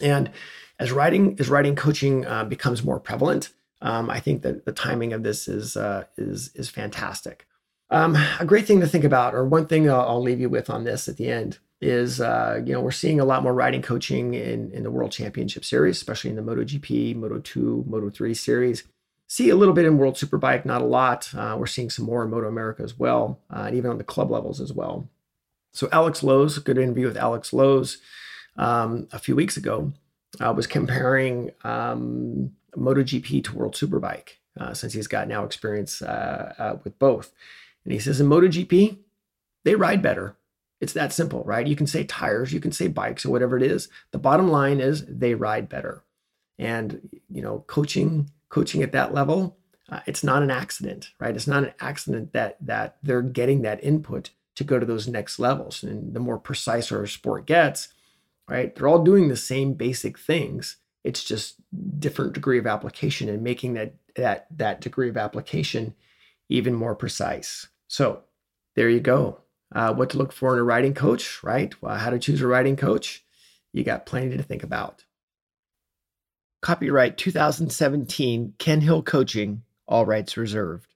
And 0.00 0.30
as 0.78 0.92
writing 0.92 1.36
as 1.38 1.48
writing 1.48 1.76
coaching 1.76 2.26
uh, 2.26 2.44
becomes 2.44 2.84
more 2.84 3.00
prevalent, 3.00 3.50
um, 3.80 4.10
I 4.10 4.20
think 4.20 4.42
that 4.42 4.64
the 4.64 4.72
timing 4.72 5.12
of 5.12 5.22
this 5.22 5.48
is 5.48 5.76
uh, 5.76 6.04
is 6.16 6.50
is 6.54 6.70
fantastic. 6.70 7.46
Um, 7.90 8.16
a 8.40 8.44
great 8.44 8.66
thing 8.66 8.80
to 8.80 8.86
think 8.86 9.04
about, 9.04 9.34
or 9.34 9.44
one 9.44 9.66
thing 9.66 9.88
I'll, 9.88 10.00
I'll 10.00 10.22
leave 10.22 10.40
you 10.40 10.48
with 10.48 10.70
on 10.70 10.84
this 10.84 11.06
at 11.06 11.16
the 11.16 11.30
end, 11.30 11.58
is 11.84 12.20
uh, 12.20 12.62
you 12.64 12.72
know 12.72 12.80
we're 12.80 12.90
seeing 12.90 13.20
a 13.20 13.24
lot 13.24 13.42
more 13.42 13.54
riding 13.54 13.82
coaching 13.82 14.34
in 14.34 14.72
in 14.72 14.82
the 14.82 14.90
World 14.90 15.12
Championship 15.12 15.64
Series, 15.64 15.96
especially 15.96 16.30
in 16.30 16.36
the 16.36 16.42
MotoGP, 16.42 17.14
Moto 17.14 17.38
Two, 17.38 17.84
Moto 17.86 18.10
Three 18.10 18.34
series. 18.34 18.84
See 19.26 19.50
a 19.50 19.56
little 19.56 19.74
bit 19.74 19.86
in 19.86 19.98
World 19.98 20.14
Superbike, 20.14 20.64
not 20.64 20.82
a 20.82 20.86
lot. 20.86 21.34
Uh, 21.34 21.56
we're 21.58 21.66
seeing 21.66 21.90
some 21.90 22.04
more 22.04 22.24
in 22.24 22.30
Moto 22.30 22.48
America 22.48 22.82
as 22.82 22.98
well, 22.98 23.40
uh, 23.50 23.64
and 23.66 23.76
even 23.76 23.90
on 23.90 23.98
the 23.98 24.04
club 24.04 24.30
levels 24.30 24.60
as 24.60 24.72
well. 24.72 25.08
So 25.72 25.88
Alex 25.92 26.22
Lowes, 26.22 26.58
good 26.58 26.78
interview 26.78 27.06
with 27.06 27.16
Alex 27.16 27.52
Lowes 27.52 27.98
um, 28.56 29.08
a 29.12 29.18
few 29.18 29.34
weeks 29.34 29.56
ago, 29.56 29.92
uh, 30.40 30.52
was 30.52 30.66
comparing 30.66 31.50
um, 31.64 32.52
MotoGP 32.76 33.44
to 33.44 33.56
World 33.56 33.74
Superbike 33.74 34.36
uh, 34.58 34.72
since 34.72 34.92
he's 34.92 35.08
got 35.08 35.26
now 35.26 35.44
experience 35.44 36.00
uh, 36.00 36.78
with 36.84 36.98
both. 36.98 37.32
And 37.84 37.92
he 37.92 37.98
says 37.98 38.20
in 38.20 38.28
MotoGP, 38.28 38.98
they 39.64 39.74
ride 39.74 40.02
better 40.02 40.36
it's 40.80 40.92
that 40.92 41.12
simple, 41.12 41.42
right? 41.44 41.66
You 41.66 41.76
can 41.76 41.86
say 41.86 42.04
tires, 42.04 42.52
you 42.52 42.60
can 42.60 42.72
say 42.72 42.88
bikes 42.88 43.24
or 43.24 43.30
whatever 43.30 43.56
it 43.56 43.62
is. 43.62 43.88
The 44.10 44.18
bottom 44.18 44.48
line 44.48 44.80
is 44.80 45.04
they 45.06 45.34
ride 45.34 45.68
better. 45.68 46.04
And 46.58 47.08
you 47.30 47.42
know, 47.42 47.64
coaching 47.66 48.30
coaching 48.48 48.82
at 48.82 48.92
that 48.92 49.14
level, 49.14 49.56
uh, 49.88 50.00
it's 50.06 50.22
not 50.22 50.42
an 50.42 50.50
accident, 50.50 51.10
right? 51.18 51.34
It's 51.34 51.46
not 51.46 51.64
an 51.64 51.74
accident 51.80 52.32
that 52.32 52.56
that 52.60 52.96
they're 53.02 53.22
getting 53.22 53.62
that 53.62 53.82
input 53.82 54.30
to 54.56 54.64
go 54.64 54.78
to 54.78 54.86
those 54.86 55.08
next 55.08 55.38
levels. 55.38 55.82
And 55.82 56.14
the 56.14 56.20
more 56.20 56.38
precise 56.38 56.92
our 56.92 57.06
sport 57.06 57.46
gets, 57.46 57.88
right, 58.48 58.74
they're 58.74 58.86
all 58.88 59.02
doing 59.02 59.28
the 59.28 59.36
same 59.36 59.74
basic 59.74 60.18
things. 60.18 60.76
It's 61.02 61.24
just 61.24 61.56
different 61.98 62.32
degree 62.32 62.58
of 62.58 62.66
application 62.66 63.28
and 63.28 63.42
making 63.42 63.74
that 63.74 63.94
that 64.16 64.46
that 64.56 64.80
degree 64.80 65.08
of 65.08 65.16
application 65.16 65.94
even 66.48 66.74
more 66.74 66.94
precise. 66.94 67.68
So 67.88 68.22
there 68.76 68.88
you 68.88 69.00
go. 69.00 69.40
Uh, 69.72 69.92
what 69.92 70.10
to 70.10 70.18
look 70.18 70.32
for 70.32 70.52
in 70.54 70.60
a 70.60 70.64
riding 70.64 70.94
coach, 70.94 71.42
right? 71.42 71.74
Well, 71.82 71.96
how 71.96 72.10
to 72.10 72.18
choose 72.18 72.40
a 72.40 72.46
riding 72.46 72.76
coach. 72.76 73.24
You 73.72 73.82
got 73.84 74.06
plenty 74.06 74.36
to 74.36 74.42
think 74.42 74.62
about. 74.62 75.04
Copyright 76.62 77.18
2017 77.18 78.54
Ken 78.58 78.80
Hill 78.80 79.02
Coaching, 79.02 79.62
all 79.86 80.06
rights 80.06 80.36
reserved. 80.36 80.93